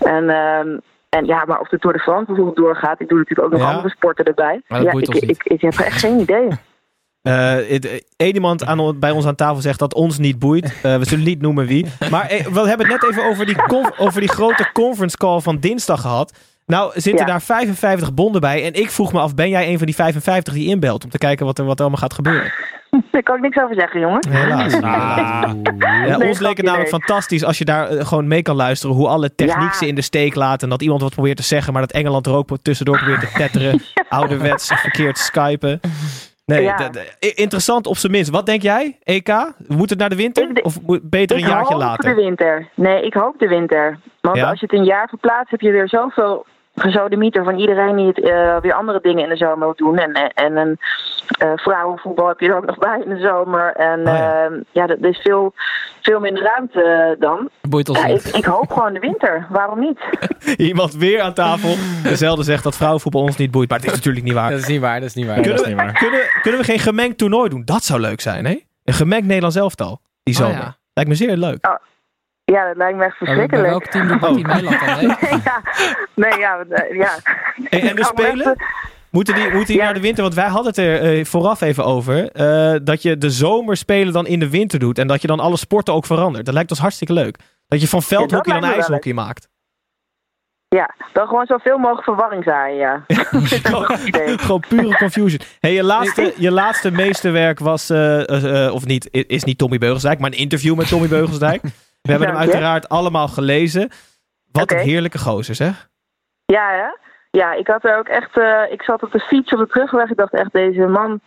[0.00, 0.78] En, ehm,
[1.16, 3.68] en ja, maar of de Tour de France bijvoorbeeld doorgaat, ik doe natuurlijk ook nog
[3.68, 3.74] Ja.
[3.74, 4.62] andere sporten erbij.
[4.66, 6.48] Ja, ik, ik, ik, heb echt geen idee.
[7.24, 10.64] Eh, het- Eén iemand aan, on- bij ons aan tafel zegt dat ons niet boeit.
[10.82, 11.86] Eh, we zullen niet noemen wie.
[12.10, 13.56] Maar eh, we hebben het net even over die,
[13.98, 16.38] over die grote conference call van dinsdag gehad.
[16.66, 17.32] Nou zitten Ja.
[17.32, 18.64] daar 55 bonden bij.
[18.64, 21.04] En ik vroeg me af, ben jij een van die 55 die inbelt?
[21.04, 22.52] Om te kijken wat er, wat allemaal gaat gebeuren.
[23.10, 24.28] Daar kan ik niks over zeggen, jongen.
[24.28, 24.74] Helaas.
[24.74, 25.52] Ah.
[25.78, 28.96] Ja, Nee, ons leek het namelijk fantastisch als je daar eh, gewoon mee kan luisteren.
[28.96, 29.72] Hoe alle techniek Ja.
[29.72, 30.62] ze in de steek laten.
[30.62, 31.72] En dat iemand wat probeert te zeggen.
[31.72, 33.80] Maar dat Engeland er ook tussendoor probeert te tetteren.
[34.08, 35.80] Ouderwets verkeerd skypen.
[36.46, 36.90] Nee, Ja.
[37.18, 38.30] interessant op zijn minst.
[38.30, 39.52] Wat denk jij, EK?
[39.68, 40.50] Moet het naar de winter?
[40.50, 42.14] Ik Of beter een ik jaartje hoop later?
[42.14, 42.68] de winter.
[42.74, 43.98] Nee, ik hoop de winter.
[44.20, 44.50] Want Ja?
[44.50, 48.20] als je het een jaar verplaatst, heb je weer zoveel gezodemieter van iedereen die het,
[48.20, 49.98] eh, weer andere dingen in de zomer wil doen.
[49.98, 50.78] En, en, en een
[51.38, 53.72] eh, vrouwenvoetbal heb je er ook nog bij in de zomer.
[53.72, 54.50] En Oh ja.
[54.72, 55.54] ja er is veel,
[56.02, 57.48] veel minder ruimte eh, dan.
[57.68, 58.36] Boeit ons Ja, niet.
[58.36, 59.46] ik hoop gewoon de winter.
[59.50, 59.98] Waarom niet?
[60.68, 61.74] Iemand weer aan tafel.
[62.02, 63.68] Dezelfde zegt dat vrouwenvoetbal ons niet boeit.
[63.68, 64.50] Maar het is natuurlijk niet waar.
[64.50, 65.36] Dat is niet waar, dat is niet waar.
[65.36, 65.92] dat Kunnen niet we, waar.
[65.98, 67.62] kunnen, kunnen we geen gemengd toernooi doen?
[67.64, 68.58] Dat zou leuk zijn, hè?
[68.84, 70.00] Een gemengd Nederlands elftal.
[70.22, 70.56] Die Oh, zomer.
[70.56, 70.76] ja.
[70.94, 71.78] Lijkt me zeer leuk.
[72.44, 73.68] Ja, dat lijkt me echt verschrikkelijk.
[73.68, 75.06] welk team doet Mattie Meiland dan mee?
[75.06, 75.62] nee, ja,
[76.14, 77.10] nee, ja, eh, ja.
[77.70, 78.56] Hey, en de Spelen?
[79.10, 79.84] Moeten die, moeten die Ja.
[79.84, 80.22] naar de winter?
[80.22, 82.30] Want wij hadden het er eh, vooraf even over.
[82.30, 84.98] eh, dat je de zomerspelen dan in de winter doet.
[84.98, 86.44] En dat je dan alle sporten ook verandert.
[86.44, 87.38] Dat lijkt ons hartstikke leuk.
[87.68, 89.48] Dat je van veldhockey dan ijshockey maakt.
[90.68, 93.04] Ja, dan gewoon zoveel mogelijk verwarring zaaien, ja.
[93.70, 94.00] Dat.
[94.40, 95.40] Gewoon pure confusion.
[95.60, 97.90] Hey, je, laatste, je laatste meesterwerk was,
[98.72, 101.62] of niet, is niet Tommy Beugelsdijk, maar een interview met Tommy Beugelsdijk.
[102.04, 103.90] We hebben hem uiteraard allemaal gelezen.
[104.52, 105.88] Wat een heerlijke gozer, zeg.
[106.44, 106.86] Ja, hè?
[107.30, 108.38] Ja, ik had er ook echt...
[108.38, 110.10] eh, ik zat op de fiets op de terugweg.
[110.10, 111.20] Ik dacht echt, deze man...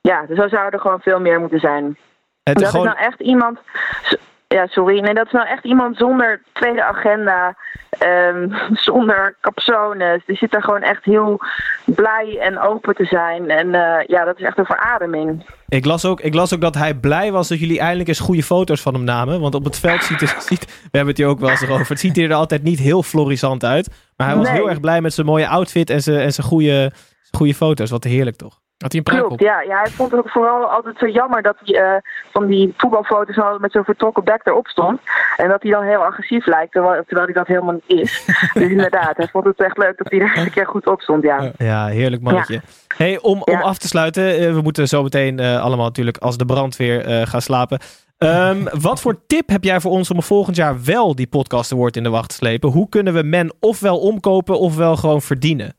[0.00, 1.98] Ja, zo zou er gewoon veel meer moeten zijn.
[2.42, 3.58] Het dat is gewoon, is nou echt iemand...
[4.48, 5.00] Ja, sorry.
[5.00, 7.56] Nee, dat is nou echt iemand zonder tweede agenda.
[8.04, 8.48] Ehm,
[8.88, 10.22] zonder capsones.
[10.26, 11.40] Die zit er gewoon echt heel
[11.84, 13.50] blij en open te zijn.
[13.50, 15.46] En eh, ja, dat is echt een verademing.
[15.68, 18.42] ik, las ook, ik las ook dat hij blij was dat jullie eindelijk eens goede
[18.42, 19.40] foto's van hem namen.
[19.40, 21.88] Want op het veld ziet het, ziet, we hebben het hier ook wel eens over.
[21.88, 23.88] Het ziet er altijd niet heel florissant uit.
[24.16, 24.56] Maar hij was Nee.
[24.56, 26.92] heel erg blij met zijn mooie outfit en zijn, en zijn goede, zijn
[27.36, 27.90] goede foto's.
[27.90, 28.60] Wat heerlijk toch?
[28.78, 29.46] Had hij een pruik Klopt, op?
[29.46, 29.78] ja, ja.
[29.82, 32.00] Hij vond het ook vooral altijd zo jammer dat hij eh,
[32.32, 35.00] van die voetbalfoto's al met zo'n vertrokken bek erop stond.
[35.36, 38.24] En dat hij dan heel agressief lijkt, terwijl, terwijl hij dat helemaal niet is.
[38.54, 41.22] dus inderdaad, hij vond het echt leuk dat hij er een keer goed op stond,
[41.22, 41.52] ja.
[41.56, 42.60] Ja, heerlijk mannetje.
[42.96, 43.60] Hey, om, om Ja.
[43.60, 47.26] af te sluiten, eh, we moeten zo meteen eh, allemaal natuurlijk als de brandweer eh
[47.26, 47.78] gaan slapen.
[48.18, 51.96] Ehm, wat voor tip heb jij voor ons om volgend jaar wel die podcast award
[51.96, 52.70] in de wacht te slepen?
[52.70, 55.76] Hoe kunnen we men ofwel omkopen ofwel gewoon verdienen?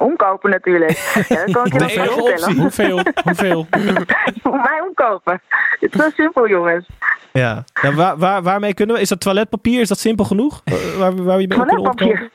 [0.00, 0.90] Omkopen natuurlijk.
[1.28, 2.56] Ja, dat kan ik je vertellen.
[2.56, 3.00] Hoeveel?
[3.24, 3.66] Hoeveel?
[4.42, 5.42] Voor mij omkopen.
[5.80, 6.86] Het is zo simpel, jongens.
[7.32, 7.64] Ja.
[7.82, 9.02] Nou, waar, waar, waarmee kunnen we?
[9.02, 9.80] Is dat toiletpapier?
[9.80, 10.60] Is dat simpel genoeg?
[10.64, 11.58] Eh, waar, waar we je mee?
[11.58, 12.30] Toiletpapier.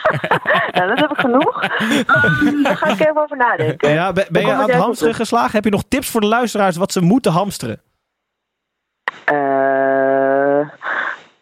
[0.76, 1.62] ja, dat heb ik genoeg.
[1.78, 3.92] Hm, Daar ga ik even over nadenken.
[3.92, 5.52] Ja, ben, ben je aan het hamsteren geslagen?
[5.52, 7.80] Heb je nog tips voor de luisteraars wat ze moeten hamsteren?
[9.24, 9.77] Eh,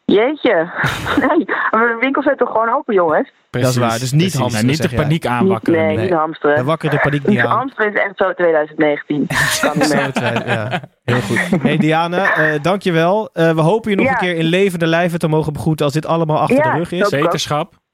[0.06, 0.70] jeetje.
[1.20, 3.30] Nee, maar de winkels zijn toch gewoon open, jongens?
[3.50, 4.38] Dat is waar, dus niet Precies.
[4.38, 5.80] hamsteren, Nou, niet de paniek aanwakkeren.
[5.86, 6.04] nee, nee.
[6.04, 6.56] niet hamsteren.
[6.56, 7.56] Dan wakker de paniek niet aan.
[7.56, 9.26] Hamsteren is echt zo 2019.
[9.60, 10.46] Kan niet meer.
[10.46, 10.80] ja.
[11.04, 11.62] Heel goed.
[11.62, 13.30] Hey Diana, eh dankjewel.
[13.32, 14.12] Eh, we hopen je nog Ja.
[14.12, 16.92] een keer in levende lijven te mogen begroeten als dit allemaal achter Ja, de rug
[16.92, 16.98] is.
[17.08, 17.10] dat-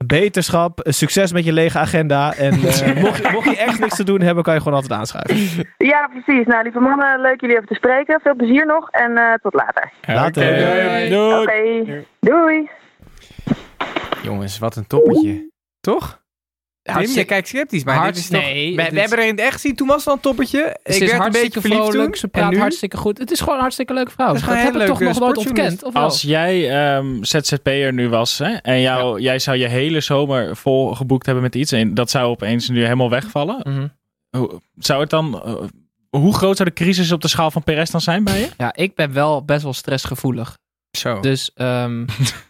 [0.07, 0.81] Beterschap.
[0.81, 2.35] Eh, succes met je lege agenda.
[2.35, 4.99] En eh, mocht, je, mocht je echt niks te doen hebben, kan je gewoon altijd
[4.99, 5.69] aanschuiven.
[5.79, 6.47] Ja, precies.
[6.47, 8.21] Nou, lieve mannen, leuk jullie even te spreken.
[8.23, 9.93] Veel plezier nog en eh, tot later.
[10.07, 10.53] Later.
[10.53, 12.07] Oké, Doei.
[12.21, 12.71] Doei.
[14.23, 15.51] Jongens, wat een toppertje.
[15.81, 16.22] Toch?
[16.83, 18.41] Tim, je kijkt sceptisch, maar dit is toch...
[18.41, 19.75] nee, we, dit we is- hebben er in het echt gezien.
[19.77, 20.59] Toen was het al een toppertje.
[20.59, 22.19] Ze ik is werd een hartstikke beetje verliefd vrolijk, toen.
[22.19, 22.59] ze En praat nu?
[22.59, 23.19] hartstikke goed.
[23.19, 24.27] Het is gewoon een hartstikke leuke vrouw.
[24.27, 26.03] is Dat gewoon een heb ik toch nog nooit ontkend, of wel?
[26.03, 30.95] Als jij ehm, ZZP'er nu was hè, en jou, jij zou je hele zomer vol
[30.95, 33.87] geboekt hebben met iets en dat zou opeens nu helemaal wegvallen, Mhm.
[34.31, 35.55] hoe, zou het dan, eh,
[36.11, 38.49] hoe groot zou de crisis op de schaal van Perez dan zijn bij je?
[38.59, 40.59] Ja, ik ben wel best wel stressgevoelig.
[40.99, 41.21] Zo.
[41.21, 42.07] Dus, ehm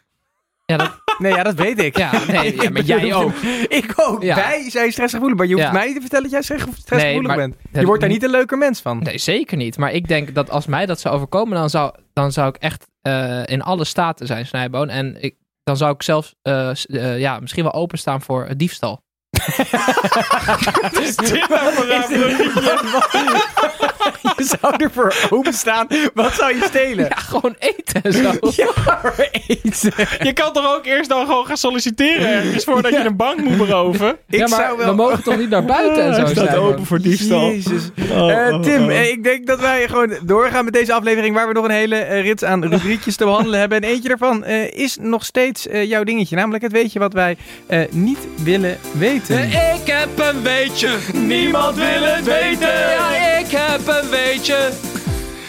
[0.70, 1.96] ja, dat, Nee, ja, dat weet ik.
[1.98, 3.32] ja, nee, ja, maar jij ook.
[3.68, 4.22] Ik ook.
[4.22, 4.34] Ja.
[4.34, 5.36] Wij zijn stressgevoelig.
[5.36, 5.72] Maar je hoeft Ja.
[5.72, 7.56] mij niet te vertellen dat jij stress- stressgevoelig Nee, maar- bent.
[7.72, 8.98] Je wordt daar niet een leuker mens van.
[9.02, 9.78] Nee, zeker niet.
[9.78, 12.86] Maar ik denk dat als mij dat zou overkomen, dan zou, dan zou ik echt
[13.02, 14.88] eh, in alle staten zijn, Snijboon.
[14.88, 19.00] En ik, dan zou ik zelfs eh, eh, ja, misschien wel openstaan voor diefstal.
[22.12, 23.91] Je
[24.60, 25.86] zou ervoor openstaan.
[26.14, 27.04] Wat zou je stelen?
[27.04, 28.30] Ja, gewoon eten en zo.
[28.56, 28.70] Ja,
[29.46, 29.92] eten.
[30.22, 33.56] Je kan toch ook eerst dan gewoon gaan solliciteren ergens voordat je een bank moet
[33.56, 34.08] beroven?
[34.28, 34.86] Ik ja, maar zou wel...
[34.86, 36.72] we mogen toch niet naar buiten en zo, staat Snijboon?
[36.72, 37.46] open voor diefstal.
[37.48, 37.82] Jezus.
[38.10, 39.04] Oh, Eh, oh, Tim, oh.
[39.06, 42.20] ik denk dat wij gewoon doorgaan met deze aflevering waar we nog een hele eh,
[42.22, 43.80] rits aan rubriekjes te behandelen hebben.
[43.82, 46.36] En eentje daarvan eh, is nog steeds eh, jouw dingetje.
[46.36, 49.42] Namelijk het weet je wat wij eh, niet willen weten.
[49.44, 52.68] Ik heb een weetje, niemand wil het weten.
[52.68, 54.31] Ja, ik heb een weetje.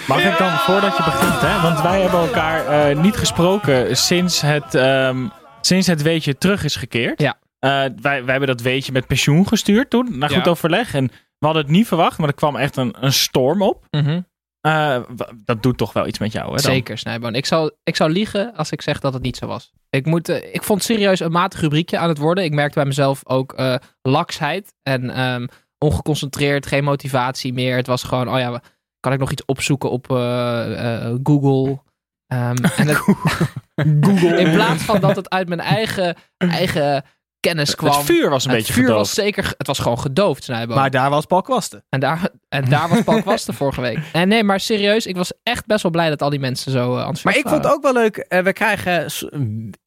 [0.08, 1.62] Mag ik dan, voordat je begint, hè?
[1.62, 5.28] want wij hebben elkaar eh, niet gesproken sinds het, ehm,
[5.62, 7.22] sinds het weetje terug is gekeerd.
[7.22, 7.38] Ja.
[7.60, 10.52] Eh, wij, wij hebben dat weetje met pensioen gestuurd toen, naar goed Ja.
[10.52, 10.94] overleg.
[10.94, 13.86] En we hadden het niet verwacht, maar er kwam echt een, een storm op.
[13.90, 14.22] Mhm.
[14.62, 14.98] Eh,
[15.46, 16.52] dat doet toch wel iets met jou, hè?
[16.52, 16.60] dan?
[16.72, 17.36] Zeker, Snijboon.
[17.36, 19.72] Ik zou, ik zou liegen als ik zeg dat het niet zo was.
[19.90, 22.44] Ik, moet, ik vond het serieus een matig rubriekje aan het worden.
[22.44, 25.48] Ik merkte bij mezelf ook eh, laksheid en ehm,
[25.84, 27.76] ongeconcentreerd, geen motivatie meer.
[27.76, 28.62] Het was gewoon, oh ja,
[29.00, 31.82] kan ik nog iets opzoeken op eh, eh, Google?
[32.28, 32.98] Ehm, en het,
[34.06, 34.40] Google.
[34.44, 37.04] In plaats van dat het uit mijn eigen, eigen
[37.50, 37.92] kennis kwam.
[37.96, 39.00] Het vuur was een Het beetje vuur gedoofd.
[39.00, 40.76] was zeker, het was gewoon gedoofd, Snijboon.
[40.78, 41.84] Maar daar was Paul Kwasten.
[41.90, 43.98] En daar, en daar was Paul Kwasten vorige week.
[44.12, 46.80] En nee, maar serieus, ik was echt best wel blij dat al die mensen zo
[46.92, 48.18] uh, enthousiast Maar ik vond het ook wel leuk.
[48.18, 49.06] eh, we krijgen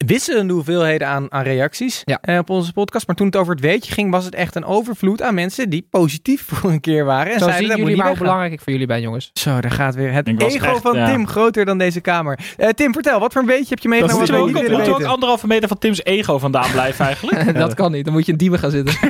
[0.05, 2.17] wisselende hoeveelheden aan, aan reacties Ja.
[2.21, 3.07] eh, op onze podcast.
[3.07, 5.87] Maar toen het over het weetje ging, was het echt een overvloed aan mensen die
[5.89, 7.33] positief voor een keer waren.
[7.33, 9.29] En Zo zeiden, zien dat jullie maar hoe belangrijk ik voor jullie ben, jongens.
[9.33, 11.05] Zo, daar gaat weer het Ik ego echt, van ja.
[11.11, 12.39] Tim groter dan deze kamer.
[12.57, 14.71] Eh, Tim, vertel, wat voor een beetje heb je Dat meegenomen moeten we ook, willen
[14.77, 17.45] moeten we ook anderhalve meter van Tim's ego vandaan blijven eigenlijk.
[17.65, 18.05] dat kan niet.
[18.05, 18.95] Dan moet je in diemen gaan zitten.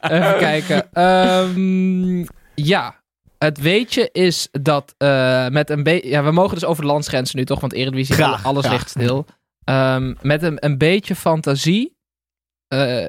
[0.00, 0.92] Even kijken.
[0.92, 3.02] Ehm, ja.
[3.38, 6.08] Het weetje is dat eh, met een beetje...
[6.08, 7.60] Ja, we mogen dus over de landsgrenzen nu toch?
[7.60, 8.72] Want Eredivisie, Graag, alles graag.
[8.78, 9.26] ligt stil.
[9.64, 11.96] Ehm, met een, een beetje fantasie
[12.68, 13.06] eh,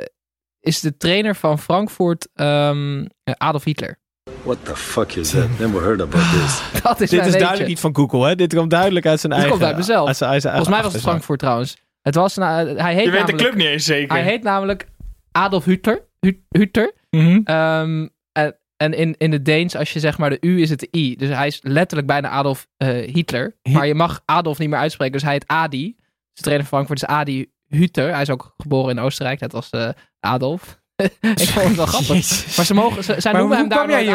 [0.60, 3.97] is de trainer van Frankfurt ehm, Adolf Hitler.
[4.43, 5.47] What the fuck is that?
[5.60, 6.82] Never heard about this.
[6.82, 7.39] Dat is Dit is weetje.
[7.39, 8.36] duidelijk niet van Google, hè?
[8.36, 9.58] Dit komt duidelijk uit zijn Dit eigen...
[9.60, 10.08] komt uit mezelf.
[10.08, 11.01] uit zijn- uit zijn Volgens mij was het.
[11.01, 11.78] Frankfurt trouwens.
[12.06, 14.15] Het was, nou, hij heet Je weet de namelijk, club niet eens zeker.
[14.15, 14.88] Hij heet namelijk
[15.32, 16.02] Adolf Hitler.
[16.20, 16.94] Hu- Hitler.
[17.10, 17.39] Mhm.
[17.44, 20.80] Ehm, en en in, in het Deens, als je zeg maar de U is het
[20.80, 21.15] de I.
[21.15, 23.56] Dus hij is letterlijk bijna Adolf eh, Hitler.
[23.62, 25.13] Hi- Maar je mag Adolf niet meer uitspreken.
[25.13, 25.96] Dus hij heet Adi.
[25.98, 28.12] Dus de trainer van Frankfurt is Adi Hütter.
[28.12, 29.89] Hij is ook geboren in Oostenrijk, net als eh,
[30.20, 30.80] Adolf.
[31.20, 32.08] ik vond het wel grappig.
[32.08, 32.56] Jezus.
[32.56, 34.06] Maar ze mogen, ze, zij Maar noemen hem kwam jij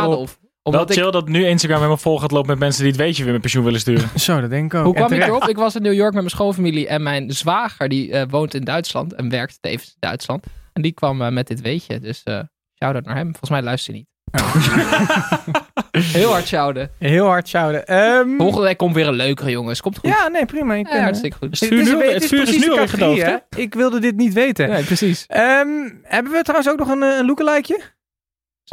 [0.62, 3.00] Wel Omdat ik, chill dat nu Instagram helemaal vol gaat lopen met mensen die het
[3.00, 4.08] weetje weer met pensioen willen sturen.
[4.20, 4.84] Zo, dat denk ik ook.
[4.84, 5.48] hoe kwam ik erop?
[5.48, 6.86] Ik was in New York met mijn schoonfamilie.
[6.88, 9.12] En mijn zwager, die eh, woont in Duitsland.
[9.14, 10.44] En werkt tevens in Duitsland.
[10.72, 12.00] En die kwam eh, met dit weetje.
[12.00, 12.40] Dus eh
[12.82, 13.26] shout-out naar hem.
[13.28, 14.08] Volgens mij luistert hij niet.
[16.16, 16.90] Heel hard shouten.
[16.98, 17.86] Heel hard shouten.
[17.86, 19.80] Ehm, Volgende week komt weer een leukere, jongens.
[19.80, 20.10] Komt goed.
[20.10, 20.74] ja, nee, prima.
[20.74, 21.60] Ik, Ja, eh, hartstikke goed.
[21.60, 23.42] Het vuur, is- nu, het het is vuur is precies nu categorie, gedoofd?
[23.56, 24.68] Ik wilde dit niet weten.
[24.68, 25.24] Nee, precies.
[25.26, 25.68] Ehm,
[26.02, 27.80] hebben we trouwens ook nog een, een lookalikeje?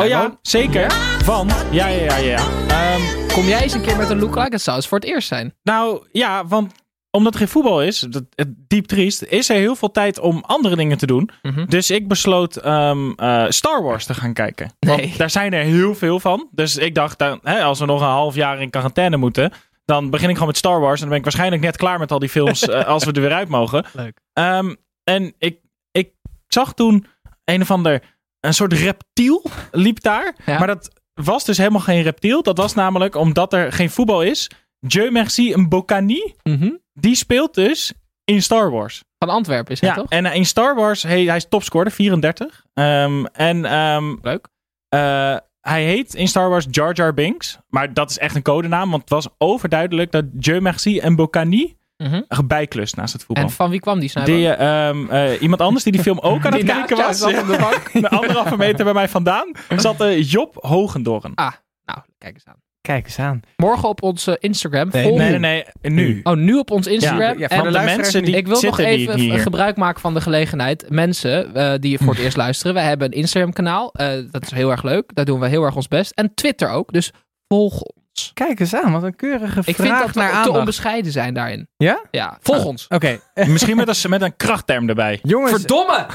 [0.02, 0.92] Oh ja, zeker.
[1.24, 1.50] Van?
[1.72, 2.18] Ja, ja, ja, ja.
[2.18, 2.48] ja.
[2.68, 5.54] Ehm, Kom jij eens een keer met een zou eens voor het eerst zijn.
[5.64, 6.74] nou, ja, want
[7.12, 10.44] omdat er geen voetbal is, dat, het diep triest, is er heel veel tijd om
[10.46, 11.30] andere dingen te doen.
[11.42, 11.66] Mhm.
[11.66, 14.72] Dus ik besloot ehm, eh, Star Wars te gaan kijken.
[14.80, 14.98] Nee.
[14.98, 16.48] Want daar zijn er heel veel van.
[16.52, 19.52] Dus ik dacht, dan, hè, als we nog een half jaar in quarantaine moeten,
[19.86, 20.94] dan begin ik gewoon met Star Wars.
[20.94, 23.22] En dan ben ik waarschijnlijk net klaar met al die films eh, als we er
[23.22, 23.86] weer uit mogen.
[23.94, 24.20] Leuk.
[24.34, 25.60] Ehm, en ik,
[25.92, 26.12] ik
[26.48, 27.06] zag toen
[27.46, 28.02] een of ander,
[28.48, 30.36] een soort reptiel liep daar.
[30.46, 30.58] Ja.
[30.58, 32.44] Maar dat was dus helemaal geen reptiel.
[32.44, 34.50] Dat was namelijk omdat er geen voetbal is.
[34.80, 36.34] Dieu merci, een Bocani.
[36.44, 36.70] Mhm.
[36.94, 39.04] Die speelt dus in Star Wars.
[39.18, 40.10] Van Antwerpen is het Ja, toch?
[40.10, 42.66] en in Star Wars, hij, hij is topscorer, 34.
[42.74, 44.48] Ehm, en ehm, Leuk.
[44.90, 47.58] eh, hij heet in Star Wars Jar Jar Binks.
[47.68, 51.77] Maar dat is echt een codenaam, want het was overduidelijk dat Dieu merci en Bocani
[51.98, 52.22] Mhm.
[52.48, 53.46] bijklust naast het voetbal.
[53.46, 54.34] En van wie kwam die sniper?
[54.34, 57.20] Die, ehm, eh, iemand anders die die film ook aan het Die kijken was.
[57.20, 57.90] jou zat op de bank.
[57.94, 59.52] Een anderhalve meter bij mij vandaan.
[59.78, 61.32] Zat eh, Job Hogendoorn.
[61.36, 61.52] Ah,
[61.86, 62.56] nou, kijk eens aan.
[62.82, 63.40] Kijk eens aan.
[63.56, 64.90] Morgen op onze Instagram.
[64.92, 65.92] Nee, volg- Nee, nee, nee.
[65.94, 66.20] Nu.
[66.24, 67.20] Oh, nu op ons Instagram.
[67.20, 69.40] Ja, ja, en de mensen die ik wil nog even hier.
[69.40, 70.86] gebruik maken van de gelegenheid.
[70.90, 72.74] Mensen eh, die voor het eerst luisteren.
[72.74, 73.92] We hebben een Instagram kanaal.
[73.94, 75.16] Eh, dat is heel erg leuk.
[75.16, 76.12] Daar doen we heel erg ons best.
[76.12, 76.92] En Twitter ook.
[76.94, 77.12] Dus
[77.48, 78.06] volg ons.
[78.34, 80.58] Kijk eens aan, wat een keurige Ik vraag vind dat we naar te aandacht.
[80.58, 81.68] onbescheiden zijn daarin.
[81.78, 82.02] Ja?
[82.12, 82.86] Ja, volg Oh, ons.
[82.90, 83.20] Oké.
[83.48, 85.20] Misschien met een, met een krachtterm erbij.
[85.24, 86.06] Jongens, Verdomme!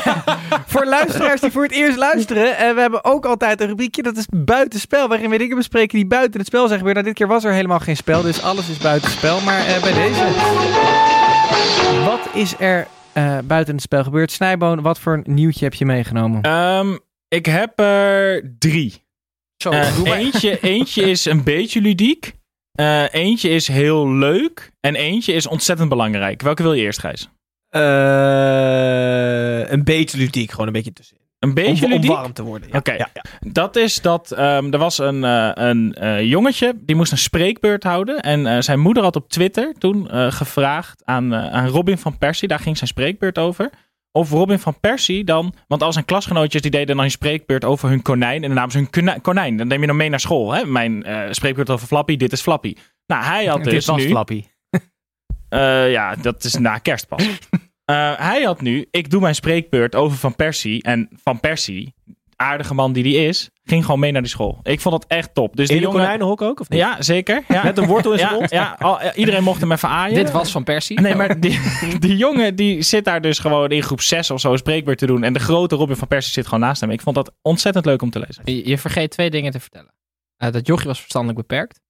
[0.66, 4.16] voor luisteraars die voor het eerst luisteren, eh, we hebben ook altijd een rubriekje, dat
[4.16, 6.94] is buitenspel, waarin we dingen bespreken die buiten het spel zijn gebeurd.
[6.96, 9.40] Nou, dit keer was er helemaal geen spel, dus alles is buitenspel.
[9.40, 10.24] Maar eh, bij deze,
[12.04, 14.32] wat is er eh, buiten het spel gebeurd?
[14.32, 16.42] Snijboon, wat voor een nieuwtje heb je meegenomen?
[16.42, 16.96] Ehm,
[17.28, 19.08] ik heb er drie.
[19.62, 22.34] Zo, Eh, eentje, eentje is een beetje ludiek.
[22.72, 24.70] Eh, eentje is heel leuk.
[24.80, 26.42] En eentje is ontzettend belangrijk.
[26.42, 27.28] Welke wil je eerst, Gijs?
[27.68, 31.18] Eh, een beetje ludiek, gewoon een beetje tussenin.
[31.38, 32.68] Een beetje om, warm te worden.
[32.72, 32.78] Ja.
[32.78, 32.92] Oké.
[32.92, 33.22] Ja, ja.
[33.40, 37.82] Dat is dat ehm, er was een, eh, een eh, jongetje die moest een spreekbeurt
[37.82, 38.20] houden.
[38.20, 42.18] En eh, zijn moeder had op Twitter toen eh, gevraagd aan, eh, aan Robin van
[42.18, 43.70] Persie, daar ging zijn spreekbeurt over.
[44.12, 47.88] Of Robin van Persie dan, want al zijn klasgenootjes die deden dan een spreekbeurt over
[47.88, 48.42] hun konijn.
[48.42, 49.56] En de naam is hun konijn.
[49.56, 50.52] Dan neem je dan mee naar school.
[50.52, 50.64] Hè?
[50.64, 52.74] Mijn eh, spreekbeurt over Flappy, dit is Flappy.
[53.06, 54.08] Nou, hij had Dit dus was nu...
[54.08, 54.44] Flappy.
[55.48, 57.28] Eh, ja, dat is na kerst pas.
[57.84, 60.82] Eh, hij had nu, ik doe mijn spreekbeurt over Van Persie.
[60.82, 61.94] En Van Persie,
[62.40, 64.60] aardige man die die is, ging gewoon mee naar die school.
[64.62, 65.56] Ik vond dat echt top.
[65.56, 66.00] Dus In die de jongen...
[66.00, 66.78] konijnenhok ook, of niet?
[66.78, 67.42] Ja, zeker.
[67.48, 67.62] Ja.
[67.62, 68.50] Met een wortel in zijn ja, mond?
[68.50, 70.14] Ja, al- ja, iedereen mocht hem even aaien.
[70.14, 71.00] Dit was van Persie.
[71.00, 71.60] Nee, maar die,
[71.98, 75.06] die jongen die zit daar dus gewoon in groep 6 of zo een spreekbeurt te
[75.06, 75.22] doen.
[75.22, 76.90] En de grote Robin van Persie zit gewoon naast hem.
[76.90, 78.42] Ik vond dat ontzettend leuk om te lezen.
[78.44, 79.94] Je, je vergeet twee dingen te vertellen.
[80.36, 81.80] Eh, dat jochie was verstandelijk beperkt.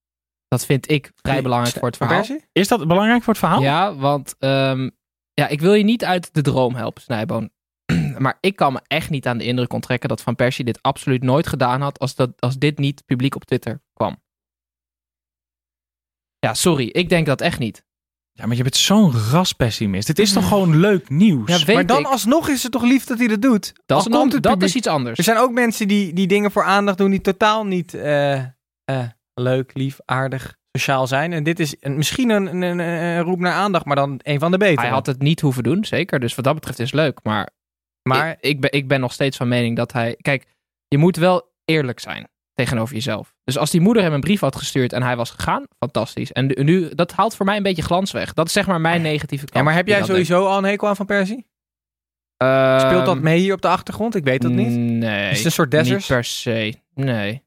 [0.49, 2.25] Dat vind ik vrij belangrijk voor het verhaal.
[2.53, 3.63] Is dat belangrijk voor het verhaal?
[3.63, 4.91] Ja, want ehm,
[5.35, 7.51] ja, ik wil je niet uit de droom helpen, Snijboon.
[8.19, 11.23] maar ik kan me echt niet aan de indruk onttrekken dat Van Persie dit absoluut
[11.23, 14.23] nooit gedaan had als, dat, als dit niet publiek op Twitter kwam.
[16.39, 17.85] Ja, sorry, ik denk dat echt niet.
[18.33, 20.09] Ja, maar je bent zo'n raspessimist.
[20.09, 21.49] Het is toch gewoon leuk nieuws?
[21.49, 22.07] Ja, weet Maar dan ik.
[22.07, 23.73] alsnog is het toch lief dat hij dat doet?
[23.87, 25.19] Dat, is, komt het dat is iets anders.
[25.19, 28.49] Er zijn ook mensen die, die dingen voor aandacht doen die totaal niet eh, eh,
[29.35, 31.33] leuk, lief, aardig sociaal zijn.
[31.33, 34.39] En dit is een, misschien een, een, een- een roep naar aandacht, maar dan een
[34.39, 34.81] van de betere.
[34.81, 36.21] Hij had het niet hoeven doen, zeker.
[36.21, 37.19] Dus wat dat betreft is het leuk.
[37.23, 37.51] Maar,
[38.03, 40.17] Maar- ik, ik, ben, ik ben nog steeds van mening dat hij...
[40.21, 40.47] Kijk,
[40.89, 43.35] je moet wel eerlijk zijn tegenover jezelf.
[43.45, 46.33] Dus als die moeder hem een brief had gestuurd en hij was gegaan, fantastisch.
[46.33, 48.33] En nu- dat haalt voor mij een beetje glans weg.
[48.35, 49.57] Dat is zeg maar mijn negatieve kant.
[49.57, 51.47] Ja, maar heb jij sowieso al een hekel aan Van Persie?
[52.37, 54.15] Ehm, Speelt dat mee hier op de achtergrond?
[54.15, 54.69] Ik weet dat niet.
[54.69, 55.31] Nee.
[55.31, 55.91] Is het een soort Dessers?
[55.99, 56.75] Niet per se.
[56.95, 57.43] Nee.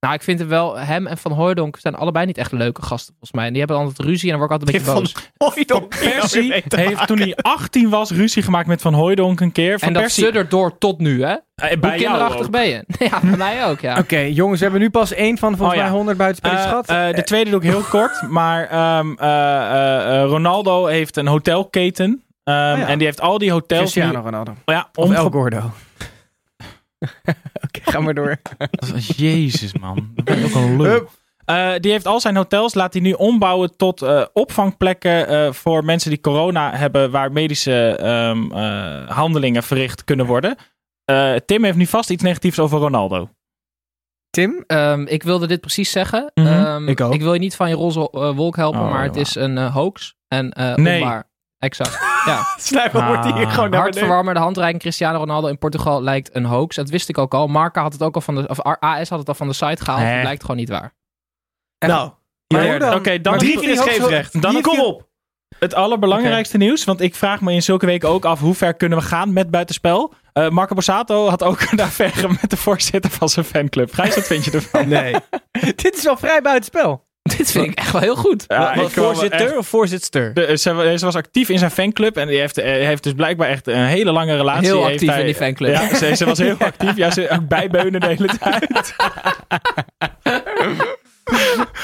[0.00, 3.08] Nou, ik vind hem wel, hem en Van Hooijdonk zijn allebei niet echt leuke gasten
[3.10, 3.46] volgens mij.
[3.46, 5.30] En die hebben altijd ruzie en dan word ik altijd een beetje boos.
[5.54, 9.78] Hooijdonk Persie heeft toen hij 18 was ruzie gemaakt met Van Hooijdonk een keer.
[9.78, 11.28] Van En dat Persie, suddert door tot nu, hè?
[11.54, 12.50] eh, Hoe bij jou kinderachtig ook.
[12.50, 12.84] ben je?
[13.10, 13.98] Ja, bij mij ook, ja.
[13.98, 15.88] Oké, jongens, we hebben nu pas één van volgens Oh, ja.
[15.88, 16.88] mij 100 buitenspelers Eh, gehad.
[16.88, 18.22] eh, de tweede doe ik heel kort.
[18.28, 22.22] Maar ehm, eh, eh, eh, Ronaldo heeft een hotelketen.
[22.44, 22.86] Ehm, ja.
[22.86, 24.24] En die heeft al die hotels Cristiano nu...
[24.24, 24.54] Ronaldo.
[24.64, 25.70] Ja, Of El Gordo.
[27.78, 28.36] Oké, ga maar door.
[29.16, 30.10] Jezus, man.
[30.14, 31.08] Dat ben ook een lul.
[31.44, 35.84] Eh, die heeft al zijn hotels, laat hij nu ombouwen tot eh, opvangplekken eh, voor
[35.84, 40.56] mensen die corona hebben, waar medische ehm, eh, handelingen verricht kunnen worden.
[41.04, 43.28] Eh, Tim heeft nu vast iets negatiefs over Ronaldo.
[44.30, 44.64] Tim?
[44.66, 46.30] Ehm, ik wilde dit precies zeggen.
[46.34, 46.46] Mhm.
[46.46, 47.14] Ehm, Ik ook.
[47.16, 47.98] wil je niet van je roze
[48.34, 50.14] wolk helpen, Oh, maar het is een hoax.
[50.28, 51.00] En eh Nee.
[51.02, 51.28] onwaar.
[51.58, 52.09] Exact.
[52.26, 52.42] Ja.
[52.58, 53.80] Slijper wordt hier Ah, gewoon naar beneden.
[53.80, 56.76] Hartverwarmer, de handreiking Cristiano Ronaldo in Portugal lijkt een hoax.
[56.76, 57.46] Dat wist ik ook al.
[57.46, 59.84] Marca had het ook al van de, of AS had het al van de site
[59.84, 60.02] gehaald.
[60.02, 60.12] Nee.
[60.12, 60.94] Het blijkt gewoon niet waar.
[61.86, 62.10] Nou,
[62.48, 62.94] dan?
[62.94, 64.42] Oké, dan Maar drie keer is scheepsrecht.
[64.42, 65.08] Dan kom op.
[65.58, 68.98] Het allerbelangrijkste nieuws, want ik vraag me in zulke weken ook af hoe ver kunnen
[68.98, 70.14] we gaan met buitenspel.
[70.32, 73.92] Eh Marco Borsato had ook een affaire met de voorzitter van zijn fanclub.
[73.94, 74.88] Gijs, wat vind je ervan?
[74.88, 75.14] nee.
[75.82, 77.08] Dit is wel vrij buitenspel.
[77.36, 78.44] Dit vind ik echt wel heel goed.
[78.46, 80.34] Ja, Wat- voorzitter echt- of voorzitster?
[80.34, 83.48] De, ze, ze was actief in zijn fanclub en die heeft, eh, heeft dus blijkbaar
[83.48, 84.66] echt een hele lange relatie.
[84.66, 85.72] Heel Heeft actief hij- in die fanclub.
[85.74, 86.96] Ja, ze, ze was heel actief.
[86.96, 88.94] Ja, ze ook bijbeunen de hele tijd.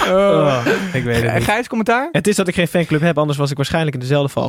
[0.09, 1.45] Oh, ik weet het niet.
[1.45, 2.09] Gijs, commentaar?
[2.13, 4.49] Het is dat ik geen fanclub heb, anders was ik waarschijnlijk in dezelfde val.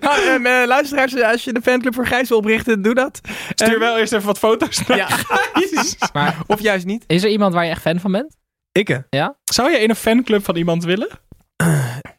[0.00, 3.20] Nou, ehm, eh, luisteraars, als je de fanclub voor Gijs wil oprichten, doe dat.
[3.54, 5.06] Stuur Ehm, wel eerst even wat foto's naar Ja.
[5.08, 5.96] Gijs.
[6.12, 7.04] Maar Of juist niet.
[7.06, 8.36] is er iemand waar je echt fan van bent?
[8.76, 9.00] Ik,
[9.44, 11.08] Zou je in een fanclub van iemand willen?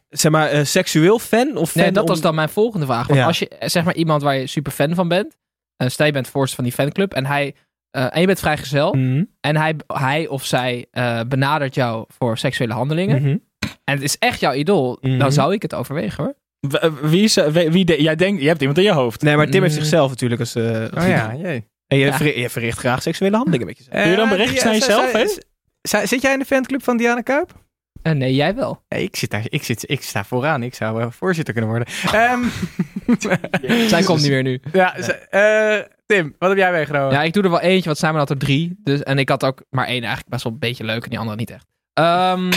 [0.08, 3.06] zeg maar, eh, seksueel fan of fan Nee, dat om- was dan mijn volgende vraag.
[3.06, 3.26] Want Ja.
[3.26, 5.36] als je eh, zeg maar iemand waar je super fan van bent.
[5.76, 7.12] En stel je bent voorzitter van die fanclub.
[7.14, 7.54] En, hij,
[7.90, 8.92] eh, en je bent vrijgezel.
[8.94, 13.22] Mhm, En hij, hij of zij eh, benadert jou voor seksuele handelingen.
[13.22, 13.36] mhm.
[13.84, 14.98] En het is echt jouw idool.
[15.00, 15.18] Mhm.
[15.18, 16.34] Dan zou ik het overwegen hoor.
[16.80, 19.22] Eh, Wie is, eh, wie, wie de- jij denkt, je hebt iemand in je hoofd.
[19.22, 19.80] Nee, maar Tim heeft Mm.
[19.80, 20.54] zichzelf natuurlijk als...
[20.54, 21.66] eh, als Oh ja, jee.
[21.86, 22.16] En je, Ja.
[22.16, 23.96] verri- je verricht graag seksuele handelingen met jezelf.
[24.02, 25.24] Doe je dan Eh, berichtjes die, naar eh, jezelf, hè?
[25.82, 27.66] Zit jij in de fanclub van Diana Kuip?
[28.02, 28.82] Eh, nee, jij wel.
[28.88, 30.62] Nee, ik, zit daar, ik, zit, ik sta vooraan.
[30.62, 31.88] Ik zou eh, voorzitter kunnen worden.
[32.12, 32.44] Ehm,
[33.88, 34.60] Zij komt niet meer nu.
[34.72, 37.12] ja, eh, Tim, wat heb jij meegenomen?
[37.12, 38.80] Ja, ik doe er wel eentje, want Simon had er drie.
[38.82, 41.18] Dus, en ik had ook maar één eigenlijk best wel een beetje leuk en die
[41.18, 41.66] andere niet echt.
[41.92, 42.52] Ehm,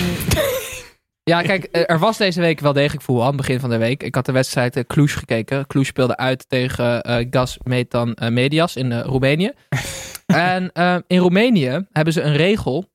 [1.31, 4.03] ja, kijk, er was deze week wel degelijk voetbal aan het begin van de week.
[4.03, 5.67] Ik had de wedstrijd Cluj gekeken.
[5.67, 9.51] Cluj speelde uit tegen Gas Metan Medias in Roemenië.
[10.25, 10.71] en
[11.07, 12.89] in Roemenië hebben ze een regel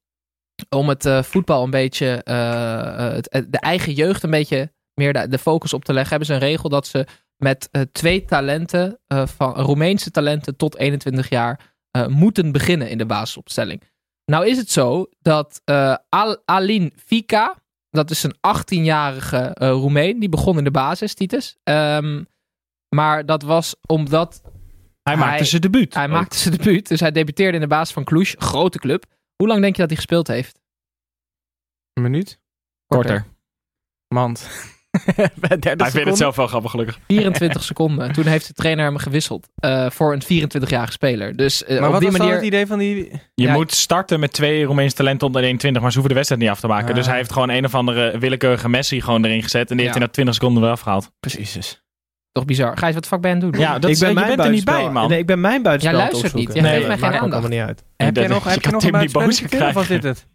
[0.69, 5.12] om het eh, voetbal een beetje, eh, eh, het, de eigen jeugd een beetje meer
[5.12, 6.11] de, de focus op te leggen.
[6.11, 7.07] Hebben ze een regel dat ze
[7.37, 11.75] met twee talenten, van Roemeense talenten tot 21 jaar,
[12.09, 13.83] moeten beginnen in de basisopstelling.
[14.25, 15.62] Nou is het zo dat
[16.09, 17.55] Al Alin Fika,
[17.91, 21.57] dat is een 18-jarige eh Roemeen, die begon in de basis, Titus.
[21.62, 22.23] Ehm,
[22.89, 24.43] maar dat was omdat
[25.03, 25.95] Hij maakte zijn debuut.
[25.95, 26.11] hij ook.
[26.11, 26.89] maakte zijn debuut.
[26.89, 29.05] Dus hij debuteerde in de basis van Cluj, grote club.
[29.37, 30.59] Hoe lang denk je dat hij gespeeld heeft?
[31.93, 32.39] Een minuut?
[32.87, 33.24] korter.
[34.09, 34.49] Mand.
[35.16, 36.99] 30 Hij vindt het zelf wel grappig, gelukkig.
[37.07, 38.12] 24 seconden.
[38.12, 41.37] Toen heeft de trainer hem gewisseld eh, voor een 24-jarige speler.
[41.37, 42.34] Dus eh, Maar op wat die was manier...
[42.34, 42.97] het idee van die...
[43.34, 43.53] Je Ja.
[43.53, 46.51] moet starten met twee Roemeense talenten onder de 21, maar ze hoeven de wedstrijd niet
[46.57, 46.89] af te maken.
[46.89, 46.95] Ah.
[46.95, 49.70] Dus hij heeft gewoon een of andere willekeurige Messi gewoon erin gezet.
[49.70, 49.82] En die Ja.
[49.82, 51.11] heeft hij na 20 seconden weer afgehaald.
[51.20, 51.84] Precies.
[52.37, 52.76] Toch bizar.
[52.78, 53.62] Gijs, wat vak ben je aan het doen?
[53.62, 55.11] Ja, dat ik is, ben je mijn bent er niet bij, buitenspel- man.
[55.11, 56.53] Nee, ik ben mijn buitenspel het luistert niet.
[56.53, 57.32] Jij nee, geeft mij geen aandacht.
[57.32, 57.82] allemaal niet uit.
[57.97, 60.26] Heb dat- jij nog, je heb je nog Tim een buitenspelletje of was dit het?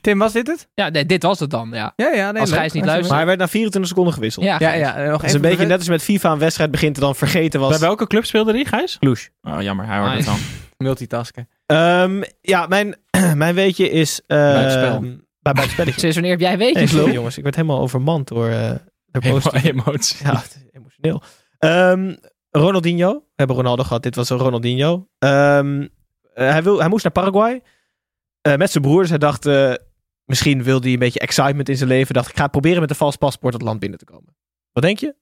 [0.00, 0.68] Tim, was dit het?
[0.74, 1.92] Ja, nee, dit was het dan, ja.
[1.96, 2.30] Ja, ja.
[2.30, 2.52] Nee, Als.
[2.52, 3.08] Gijs niet je- luistert.
[3.08, 4.44] Maar hij werd na 24 seconden gewisseld.
[4.44, 4.96] Ja, Ja, ja.
[4.96, 7.14] eh, Nog Dat is een beetje net als met FIFA een wedstrijd begint en dan
[7.14, 7.70] vergeten was.
[7.70, 8.96] Bij welke club speelde hij, Gijs?
[8.98, 9.16] Cluj.
[9.42, 9.86] Oh, jammer.
[9.86, 10.30] Hij hoort het Nice.
[10.30, 10.38] dan.
[10.86, 11.48] Multitasken.
[11.66, 12.96] Ehm, ja, mijn,
[13.34, 14.20] mijn weetje is...
[14.26, 15.00] ehm, Buitenspel.
[15.40, 16.00] Bij buitenspelletje.
[16.04, 18.70] Sinds wanneer heb jij weet Nee, je sorry jongens, ik werd helemaal overmand door, eh
[19.10, 20.16] door positieve Emotie.
[20.26, 21.22] Ja, het is emotioneel.
[21.58, 22.14] Ehm,
[22.50, 23.12] Ronaldinho.
[23.14, 24.02] We hebben Ronaldo gehad.
[24.02, 25.08] Dit was een Ronaldinho.
[25.18, 25.86] Ehm,
[26.34, 27.62] eh, hij, wil, hij moest naar Paraguay.
[28.40, 29.00] eh, met zijn broer.
[29.00, 29.46] Dus hij dacht...
[29.46, 29.72] eh,
[30.24, 32.14] misschien wil hij een beetje excitement in zijn leven.
[32.14, 34.36] Dacht ik ga proberen met een vals paspoort het land binnen te komen.
[34.72, 35.14] Wat denk je?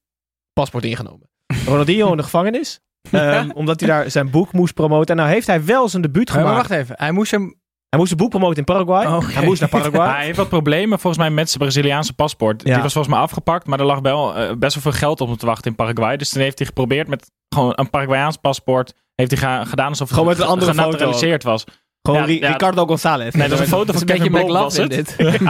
[0.52, 1.30] Paspoort ingenomen.
[1.66, 2.80] Ronaldinho in de gevangenis.
[3.10, 5.08] ehm, omdat hij daar zijn boek moest promoten.
[5.10, 6.56] En nou heeft hij wel zijn debuut Maar gemaakt.
[6.56, 6.94] wacht even.
[6.98, 9.06] Hij moest hem Hij moest een boek promoten in Paraguay.
[9.06, 9.32] Oké.
[9.32, 10.14] Hij moest naar Paraguay.
[10.16, 12.62] Hij heeft wat problemen volgens mij met zijn Braziliaanse paspoort.
[12.62, 12.72] Ja.
[12.72, 15.28] Die was volgens mij afgepakt, maar er lag wel eh, best wel veel geld op
[15.28, 16.16] hem te wachten in Paraguay.
[16.16, 18.94] Dus toen heeft hij geprobeerd met gewoon een Paraguayaans paspoort.
[19.14, 21.64] Heeft hij gedaan alsof Gewoon het met een andere foto was.
[22.06, 22.50] Gewoon Ja, Ri- ja.
[22.50, 23.34] Ricardo González.
[23.34, 24.90] Nee, dat is een foto van Kevin was het.
[24.90, 25.16] dit.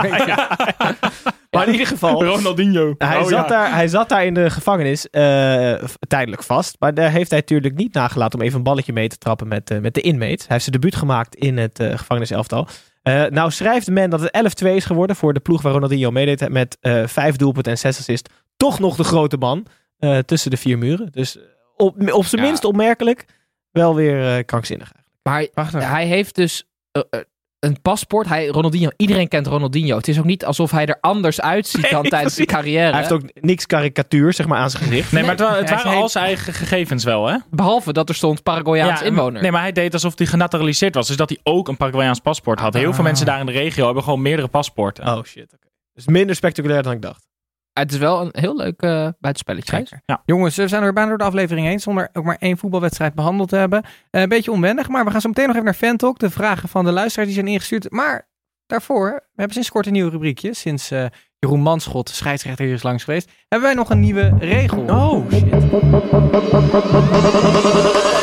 [1.51, 2.95] Maar in ieder geval, Ronaldinho.
[2.97, 3.47] hij, Oh, zat ja.
[3.47, 5.73] daar, hij zat daar in de gevangenis eh,
[6.07, 6.75] tijdelijk vast.
[6.79, 9.71] Maar daar heeft hij natuurlijk niet nagelaten om even een balletje mee te trappen met,
[9.71, 10.37] eh, met de inmates.
[10.39, 12.67] Hij heeft zijn debuut gemaakt in het eh gevangeniselftal.
[13.03, 16.49] Eh, nou schrijft men dat het 11-2 is geworden voor de ploeg waar Ronaldinho meedeed.
[16.49, 18.29] Met eh vijf doelpunten en zes assists.
[18.57, 19.65] Toch nog de grote man
[19.97, 21.07] eh, tussen de vier muren.
[21.11, 21.37] Dus
[21.75, 22.47] op, op zijn Ja.
[22.47, 23.25] minst opmerkelijk.
[23.71, 24.91] Wel weer eh, krankzinnig.
[25.29, 25.89] Maar even.
[25.89, 27.19] hij heeft dus eh, eh,
[27.59, 28.27] een paspoort.
[28.27, 29.97] Hij, Ronaldinho, iedereen kent Ronaldinho.
[29.97, 32.89] Het is ook niet alsof hij er anders uitziet dan tijdens zijn carrière.
[32.89, 35.11] Hij heeft ook niks karikatuur zeg maar, aan zijn gezicht.
[35.11, 37.37] Nee, maar het, het Hij waren al zijn eigen gegevens wel, hè?
[37.49, 39.41] Behalve dat er stond Paraguayaans Ja, inwoner.
[39.41, 41.07] Nee, maar hij deed alsof hij genaturaliseerd was.
[41.07, 42.73] Dus dat hij ook een Paraguayaans paspoort had.
[42.73, 45.07] Heel veel mensen daar in de regio hebben gewoon meerdere paspoorten.
[45.07, 45.67] Oh shit, oké.
[45.93, 47.26] Dus minder spectaculair dan ik dacht.
[47.77, 49.75] Het is wel een heel leuk eh buitenspelletje.
[49.75, 50.01] Zeker.
[50.25, 53.49] Jongens, we zijn er bijna door de aflevering heen zonder ook maar één voetbalwedstrijd behandeld
[53.49, 53.83] te hebben.
[54.09, 56.19] Eh, een beetje onwennig, maar we gaan zo meteen nog even naar Fantalk.
[56.19, 57.91] De vragen van de luisteraars die zijn ingestuurd.
[57.91, 58.27] Maar
[58.65, 60.53] daarvoor, we hebben sinds kort een nieuw rubriekje.
[60.53, 61.05] Sinds eh,
[61.39, 63.29] Jeroen Manschot, scheidsrechter, hier is langs geweest.
[63.47, 64.79] Hebben wij nog een nieuwe regel.
[64.81, 65.49] Oh shit.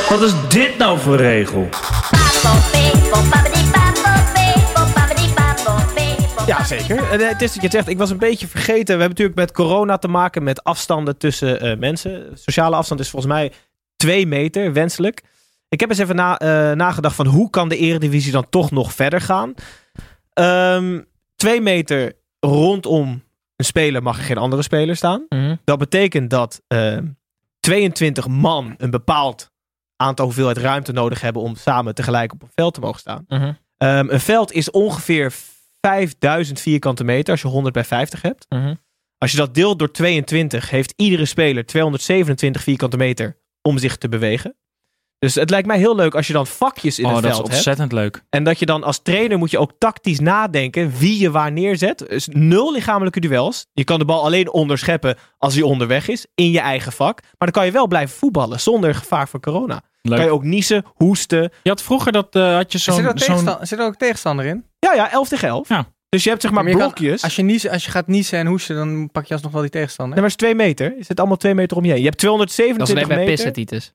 [0.08, 1.68] Wat is dit nou voor regel?
[6.46, 7.10] Ja, zeker.
[7.10, 8.84] En, eh, Het is dat je het zegt, ik was een beetje vergeten.
[8.84, 12.30] We hebben natuurlijk met corona te maken met afstanden tussen eh, mensen.
[12.34, 13.52] Sociale afstand is volgens mij
[13.96, 15.22] twee meter, wenselijk.
[15.68, 18.92] Ik heb eens even na, eh, nagedacht van hoe kan de eredivisie dan toch nog
[18.92, 19.54] verder gaan.
[20.32, 21.00] Ehm,
[21.36, 23.22] twee meter rondom
[23.56, 25.26] een speler mag er geen andere speler staan.
[25.28, 25.56] Mhm.
[25.64, 27.06] Dat betekent dat ehm
[27.60, 29.50] 22 man een bepaald
[29.96, 33.24] aantal hoeveelheid ruimte nodig hebben om samen tegelijk op een veld te mogen staan.
[33.28, 33.52] Mhm.
[33.76, 35.32] Ehm, een veld is ongeveer
[35.84, 38.46] 5000 vierkante meter als je 100 bij 50 hebt.
[38.48, 38.74] Mhm.
[39.18, 44.08] Als je dat deelt door 22, heeft iedere speler 227 vierkante meter om zich te
[44.08, 44.56] bewegen.
[45.18, 47.36] Dus het lijkt mij heel leuk als je dan vakjes in oh, het dat is
[47.36, 47.56] veld hebt.
[47.56, 48.24] ontzettend leuk.
[48.30, 51.98] En dat je dan als trainer moet je ook tactisch nadenken wie je waar neerzet.
[52.08, 53.66] Dus nul lichamelijke duels.
[53.72, 56.26] Je kan de bal alleen onderscheppen als hij onderweg is.
[56.34, 57.20] In je eigen vak.
[57.22, 59.82] Maar dan kan je wel blijven voetballen zonder gevaar voor corona.
[60.08, 60.16] Leuk.
[60.16, 61.50] Kan je ook niezen, hoesten.
[61.62, 63.14] Je had vroeger dat, eh, had je zit, er zo'n...
[63.14, 64.64] tegensta- zit er ook tegenstander in?
[64.78, 65.68] Ja, ja, 11 tegen 11.
[65.68, 65.86] Ja.
[66.08, 67.22] Dus je hebt zeg maar Maar je kan- blokjes.
[67.22, 69.70] als, je niezen, als je gaat niezen en hoesten, dan pak je alsnog wel die
[69.70, 70.14] tegenstander.
[70.14, 70.94] Nee, maar het is 2 meter.
[70.98, 71.98] Je zit allemaal 2 meter om je heen.
[72.02, 73.32] Je hebt Dat is 227 net bij meter.
[73.34, 73.92] pissen, Titus.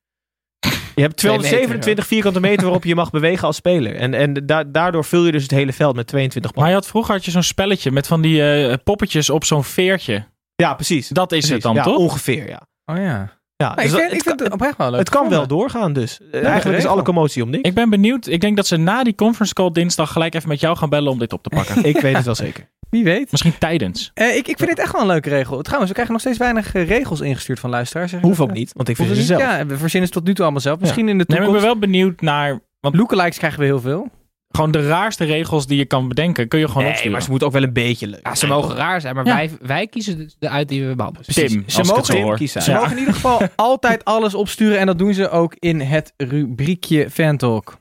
[0.96, 3.96] Je hebt Twee meter, 227 vierkante meter waarop je mag bewegen als speler.
[3.96, 6.64] En, en da- daardoor vul je dus het hele veld met 22 man.
[6.64, 9.64] Maar je had, vroeger had je zo'n spelletje met van die eh, poppetjes op zo'n
[9.64, 10.26] veertje.
[10.56, 11.08] Ja, precies.
[11.08, 11.50] Dat is Precies.
[11.54, 11.98] het dan, ja, toch?
[11.98, 12.62] Ongeveer, ja.
[12.86, 13.39] Oh ja.
[13.64, 15.00] Ja Maar dus ik dat- vind, ik het, vind kan, het oprecht wel leuk.
[15.00, 16.20] het kan wel doorgaan dus.
[16.32, 17.70] Eh, Eigenlijk is alle commotie om niks.
[17.70, 18.28] Ik ben benieuwd.
[18.28, 21.12] Ik denk dat ze na die conference call dinsdag gelijk even met jou gaan bellen
[21.12, 21.84] om dit op te pakken.
[21.96, 22.70] Ik weet het wel zeker.
[22.90, 23.32] Wie weet.
[23.32, 24.12] Misschien tijdens.
[24.14, 25.62] Eh, ik, ik vind dit echt wel een leuke regel.
[25.62, 28.14] Trouwens, we krijgen nog steeds weinig eh, regels ingestuurd van luisteraars.
[28.22, 29.42] Hoeft ook niet, want ik vind ze zelf.
[29.42, 30.80] Ja, we verzinnen ze tot nu toe allemaal zelf.
[30.80, 31.66] Misschien in de Nee, maar ik toekomst.
[31.76, 32.60] ben wel benieuwd naar...
[32.80, 34.10] Want Lookalikes krijgen we heel veel.
[34.52, 37.12] Gewoon de raarste regels die je kan bedenken, kun je gewoon Nee, opsturen.
[37.12, 38.20] maar ze moet ook wel een beetje leuk.
[38.28, 39.36] Ja, ze mogen raar zijn, maar Ja.
[39.36, 41.28] wij, wij kiezen de- uit die we behandelen.
[41.28, 42.62] Tim, Ze als ik het mogen Tim kiezen.
[42.62, 42.78] Ze Ja.
[42.78, 44.80] mogen in ieder geval altijd alles opsturen.
[44.80, 47.78] En dat doen ze ook in het rubriekje Fantalk.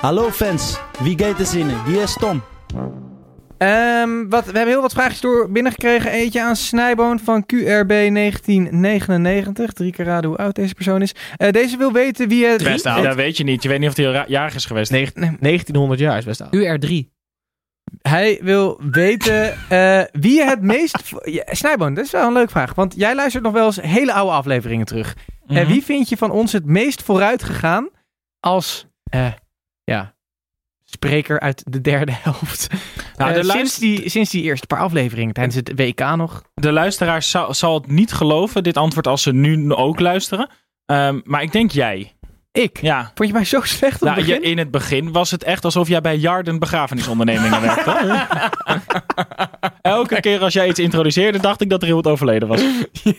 [0.00, 1.84] Hallo fans, wie gaat er zinnen?
[1.86, 2.42] Wie is Tom?
[3.58, 6.10] Ehm, wat, we hebben heel wat vraagjes door binnengekregen.
[6.10, 9.72] Eentje aan Snijboon van QRB 1999.
[9.72, 11.14] Drie keer raden hoe oud deze persoon is.
[11.36, 12.62] Eh, deze wil weten wie het...
[12.62, 13.02] Best oud.
[13.04, 13.62] Dat weet je niet.
[13.62, 14.90] Je weet niet of hij jarig is geweest.
[14.90, 16.54] Negen- 1900 jaar is best oud.
[16.56, 17.14] UR3.
[18.02, 20.98] Hij wil weten eh, wie het meest...
[21.24, 22.74] Ja, Snijboon, dat is wel een leuke vraag.
[22.74, 25.16] Want jij luistert nog wel eens hele oude afleveringen terug.
[25.46, 27.88] Eh, wie vind je van ons het meest vooruit gegaan
[28.40, 28.86] als...
[29.10, 29.32] eh,
[29.84, 30.14] ja,
[30.84, 32.66] spreker uit de derde helft?
[33.16, 36.42] Nou, Eh, sinds, die, sinds die eerste paar afleveringen tijdens het WK nog.
[36.54, 40.50] de luisteraar zal, zal het niet geloven, dit antwoord, als ze nu ook luisteren.
[40.86, 42.15] Ehm, maar ik denk jij.
[42.62, 42.78] Ik.
[42.80, 43.10] Ja.
[43.14, 45.64] Vond je mij zo slecht op Nou, het je- in het begin was het echt
[45.64, 48.26] alsof jij bij Jarden begrafenisondernemingen werkte.
[49.82, 52.62] Elke keer als jij iets introduceerde, dacht ik dat er iemand overleden was.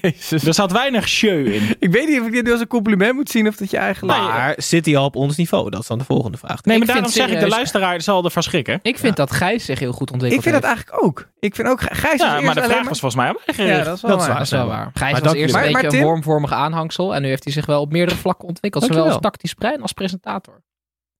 [0.02, 0.44] Jezus.
[0.44, 1.76] Er zat weinig show in.
[1.80, 3.78] Ik weet niet of ik dit nu als een compliment moet zien of dat je
[3.78, 4.18] eigenlijk...
[4.20, 5.70] Maar zit hij al op ons niveau?
[5.70, 6.64] Dat is dan de volgende vraag.
[6.64, 8.80] Nee, Ik maar daarom zeg ik, de luisteraar zal ervan schrikken.
[8.82, 11.28] Ik vind dat Gijs zich heel goed ontwikkeld ik vind dat eigenlijk ook.
[11.40, 11.82] Ik vind ook...
[11.82, 13.78] Gijs is Ja, maar de vraag was volgens mij aan mij gericht.
[13.78, 14.42] Ja, dat is wel Dat is waar.
[14.42, 14.92] is wel waar.
[14.94, 17.16] Gijs Maar was eerst een Maar- beetje een wormvormig aanhangsel.
[17.16, 18.84] En nu heeft hij zich wel op meerdere vlakken ontwikkeld.
[18.84, 19.18] Zowel als.
[19.28, 20.64] Tactisch brein als presentator.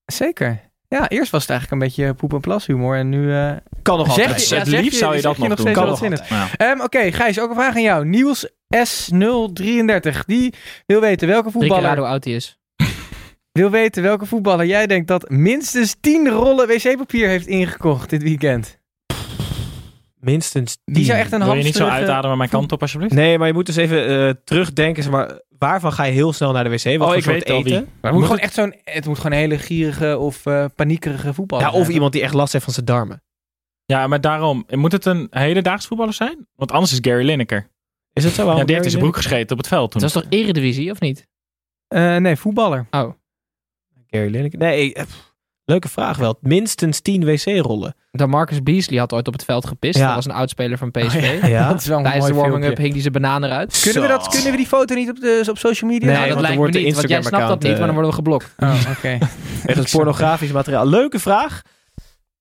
[0.04, 0.60] Zeker.
[0.88, 2.96] Ja, eerst was het eigenlijk een beetje poep en plas humor.
[2.96, 3.32] En nu...
[3.34, 3.52] eh,
[3.82, 4.48] Kan nog Zeg altijd.
[4.48, 5.66] je- ja, het liefst je- zou je dat je nog nog doen.
[5.66, 6.28] steeds Kan nog.
[6.28, 6.48] Ja.
[6.70, 8.04] Ehm, Oké, Gijs, ook een vraag aan jou.
[8.06, 10.24] Niels S033.
[10.26, 10.54] Die
[10.86, 11.96] wil weten welke Drie keer raden voetballer...
[11.98, 12.58] hoe oud hij is.
[13.60, 18.76] wil weten welke voetballer jij denkt dat minstens 10 rollen wc-papier heeft ingekocht dit weekend.
[20.20, 23.14] Minstens Die zou echt een Wil je niet zo uitademen mijn kant op, alsjeblieft?
[23.14, 25.02] Nee, maar je moet dus even eh, terugdenken.
[25.02, 26.82] Zeg maar, waarvan ga je heel snel naar de wc?
[26.84, 27.70] Wat Oh, voor ik soort weet al eten?
[27.70, 27.80] wie.
[27.80, 31.34] Maar het moet gewoon echt zo'n, het moet gewoon een hele gierige of eh, paniekerige
[31.34, 31.82] voetballer Ja, zijn.
[31.82, 33.22] of iemand die echt last heeft van zijn darmen.
[33.84, 34.66] Ja, maar daarom.
[34.70, 36.46] Moet het een hedendaagse voetballer zijn?
[36.54, 37.70] Want anders is Gary Lineker.
[38.12, 38.46] Is het zo?
[38.56, 40.00] Ja, die heeft in zijn broek gescheten op het veld toen.
[40.00, 41.26] Dat is toch Eredivisie, of niet?
[41.88, 42.86] Eh, nee, voetballer.
[42.90, 43.12] Oh.
[44.06, 44.58] Gary Lineker.
[44.58, 45.27] Nee, eh, pff,
[45.68, 46.38] leuke vraag wel.
[46.40, 47.94] Minstens 10 wc-rollen.
[48.10, 49.98] Dan Marcus Beasley had ooit op het veld gepist.
[49.98, 50.06] Ja.
[50.06, 51.14] Dat was een oudspeler van PSV.
[51.16, 51.46] Oh, ja.
[51.58, 51.68] Ja.
[51.68, 53.80] Dat is wel een Tijdens mooi de warming-up hing hij zijn bananen eruit.
[53.82, 56.06] Kunnen we, dat, kunnen we die foto niet op, de, op social media?
[56.08, 58.10] Nee, nou, dat lijkt me niet, want jij snapt dat niet, maar dan eh, worden
[58.10, 58.54] we geblokt.
[58.58, 59.18] Oh, oké.
[59.64, 60.86] Wegens pornografisch materiaal.
[60.86, 61.62] Leuke vraag.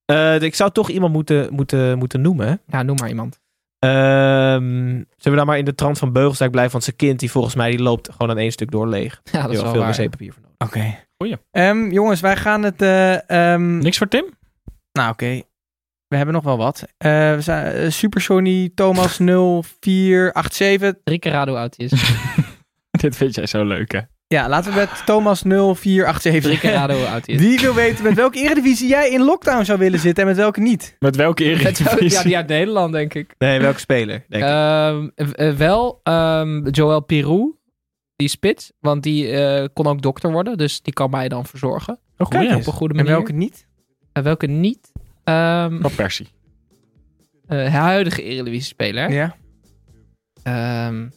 [0.06, 2.48] Eh, ik zou toch iemand moeten, moeten, moeten noemen.
[2.48, 2.78] hè?
[2.78, 3.40] Ja, noem maar iemand.
[3.80, 6.72] Ehm, zullen we dan maar in de trant van Beugelsdijk blijven?
[6.72, 9.22] Want zijn kind, die volgens mij, die loopt gewoon aan één stuk door leeg.
[9.32, 9.96] Ja, dat is wel veel waar.
[9.98, 10.68] wc-papier voor nodig.
[10.68, 11.06] Oké.
[11.18, 11.38] Goeie.
[11.52, 12.82] Ehm, jongens, wij gaan het...
[12.82, 14.26] eh, ehm, Niks voor Tim?
[14.92, 15.42] nou, oké.
[16.08, 16.84] We hebben nog wel wat.
[16.98, 20.94] Eh, we zijn eh, Super Sony Thomas 0487.
[21.04, 21.92] Drie keer raden hoe oud is.
[23.02, 24.00] Dit vind jij zo leuk, hè?
[24.28, 26.42] Ja, laten we met Thomas 0487.
[26.44, 27.38] Drie keer raden hoe oud is.
[27.40, 30.60] Die wil weten met welke eredivisie jij in lockdown zou willen zitten en met welke
[30.60, 30.96] niet.
[31.00, 32.10] Met welke Met- eredivisie?
[32.18, 33.34] Ja, die uit Nederland, denk ik.
[33.38, 34.26] Nee, welke speler?
[34.28, 34.50] Denk ik.
[34.50, 37.56] Ehm, eh, wel ehm, Joël Pirou,
[38.18, 38.72] die spits.
[38.80, 42.00] Want die eh, kon ook dokter worden, dus die kan mij dan verzorgen.
[42.18, 43.12] Oh, kijk op een goede En manier.
[43.18, 43.68] welke niet?
[44.12, 44.92] En welke niet?
[45.24, 46.28] Ehm Van Persie.
[47.48, 49.12] eh, huidige Eredivisie-speler.
[49.12, 49.36] Ja.
[50.44, 51.08] Ehm,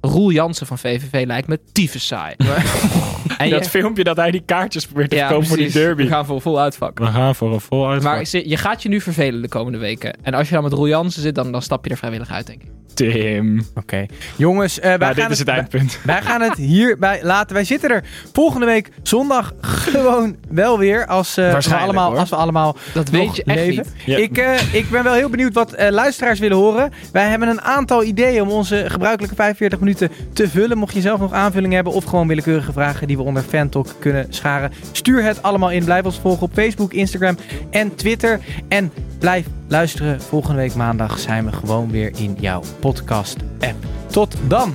[0.00, 2.34] Roel Jansen van VVV lijkt me tyfus saai.
[3.38, 6.02] en dat filmpje dat hij die kaartjes probeert te verkopen voor die derby.
[6.02, 6.98] We gaan voor vol uitvak.
[6.98, 8.12] We gaan voor een vol uitvak.
[8.14, 10.16] Maar je gaat je nu vervelen de komende weken.
[10.22, 12.46] En als je dan met Roel Jansen zit, dan, dan stap je er vrijwillig uit,
[12.46, 12.68] denk ik.
[12.94, 13.66] Tim.
[13.74, 14.06] Oké.
[14.36, 15.98] Jongens, eh, wij, Nou, gaan dit is het eindpunt.
[16.04, 17.54] wij gaan het hierbij laten.
[17.54, 21.06] Wij zitten er volgende week zondag gewoon wel weer.
[21.06, 22.18] Als, eh, we, Waarschijnlijk, allemaal, hoor.
[22.20, 23.84] als we allemaal Dat nog weet je echt leven.
[23.94, 24.04] niet.
[24.06, 24.16] Ja.
[24.16, 26.92] Ik, eh, ik ben wel heel benieuwd wat eh, luisteraars willen horen.
[27.12, 29.89] Wij hebben een aantal ideeën om onze gebruikelijke 45 minuten
[30.32, 30.78] te vullen.
[30.78, 34.26] Mocht je zelf nog aanvulling hebben of gewoon willekeurige vragen die we onder Fantalk kunnen
[34.28, 34.72] scharen.
[34.92, 35.84] Stuur het allemaal in.
[35.84, 37.36] Blijf ons volgen op Facebook, Instagram
[37.70, 38.40] en Twitter.
[38.68, 40.20] En blijf luisteren.
[40.20, 43.76] Volgende week maandag zijn we gewoon weer in jouw podcast app.
[44.06, 44.74] Tot dan!